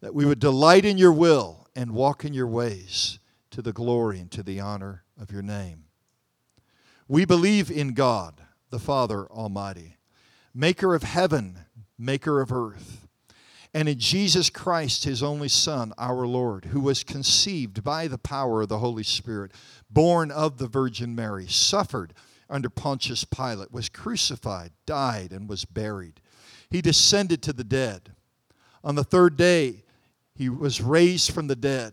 that 0.01 0.15
we 0.15 0.25
would 0.25 0.41
delight 0.41 0.87
in 0.87 0.97
your 0.97 1.13
will 1.13 1.69
and 1.77 1.91
walk 1.91 2.25
in 2.25 2.33
your 2.33 2.47
ways 2.47 3.19
to 3.51 3.61
the 3.61 3.75
glory 3.75 4.21
and 4.21 4.31
to 4.31 4.43
the 4.43 4.59
honor 4.59 5.05
of 5.21 5.31
your 5.31 5.43
name. 5.43 5.85
We 7.13 7.27
believe 7.27 7.71
in 7.71 7.93
God, 7.93 8.41
the 8.71 8.79
Father 8.79 9.27
Almighty, 9.27 9.99
maker 10.55 10.95
of 10.95 11.03
heaven, 11.03 11.59
maker 11.99 12.41
of 12.41 12.51
earth, 12.51 13.07
and 13.75 13.87
in 13.87 13.99
Jesus 13.99 14.49
Christ, 14.49 15.05
his 15.05 15.23
only 15.23 15.51
Son, 15.51 15.93
our 15.99 16.27
Lord, 16.27 16.65
who 16.65 16.81
was 16.81 17.05
conceived 17.05 17.85
by 17.85 18.09
the 18.09 18.17
power 18.17 18.63
of 18.63 18.71
the 18.71 18.79
Holy 18.79 19.03
Spirit, 19.03 19.53
born 19.91 20.31
of 20.31 20.57
the 20.57 20.67
Virgin 20.67 21.15
Mary, 21.15 21.47
suffered 21.47 22.15
under 22.49 22.71
Pontius 22.71 23.25
Pilate, 23.25 23.71
was 23.71 23.91
crucified, 23.91 24.71
died, 24.87 25.33
and 25.33 25.51
was 25.51 25.67
buried 25.67 26.23
he 26.71 26.81
descended 26.81 27.43
to 27.43 27.53
the 27.53 27.65
dead. 27.65 28.15
On 28.83 28.95
the 28.95 29.05
third 29.05 29.37
day, 29.37 29.85
he 30.35 30.49
was 30.49 30.81
raised 30.81 31.31
from 31.31 31.47
the 31.47 31.55
dead. 31.55 31.93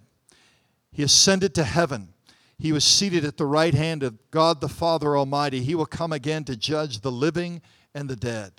He 0.94 1.04
ascended 1.04 1.54
to 1.56 1.66
heaven. 1.66 2.14
He 2.60 2.74
was 2.74 2.84
seated 2.84 3.24
at 3.24 3.38
the 3.38 3.46
right 3.46 3.74
hand 3.74 4.04
of 4.04 4.20
God 4.32 4.60
the 4.60 4.68
Father 4.68 5.18
Almighty. 5.18 5.64
He 5.64 5.76
will 5.76 5.86
come 5.86 6.12
again 6.12 6.44
to 6.44 6.58
judge 6.58 7.00
the 7.00 7.12
living 7.12 7.62
and 7.96 8.10
the 8.10 8.18
dead. 8.18 8.52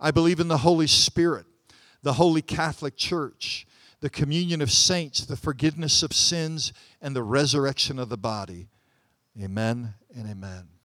I 0.00 0.10
believe 0.10 0.40
in 0.40 0.48
the 0.48 0.58
Holy 0.58 0.88
Spirit, 0.88 1.46
the 2.02 2.14
Holy 2.14 2.42
Catholic 2.42 2.96
Church, 2.96 3.68
the 4.00 4.10
communion 4.10 4.60
of 4.60 4.72
saints, 4.72 5.24
the 5.24 5.36
forgiveness 5.36 6.02
of 6.02 6.12
sins, 6.12 6.72
and 7.00 7.14
the 7.14 7.22
resurrection 7.22 8.00
of 8.00 8.08
the 8.08 8.18
body. 8.18 8.68
Amen 9.40 9.94
and 10.12 10.28
amen. 10.28 10.70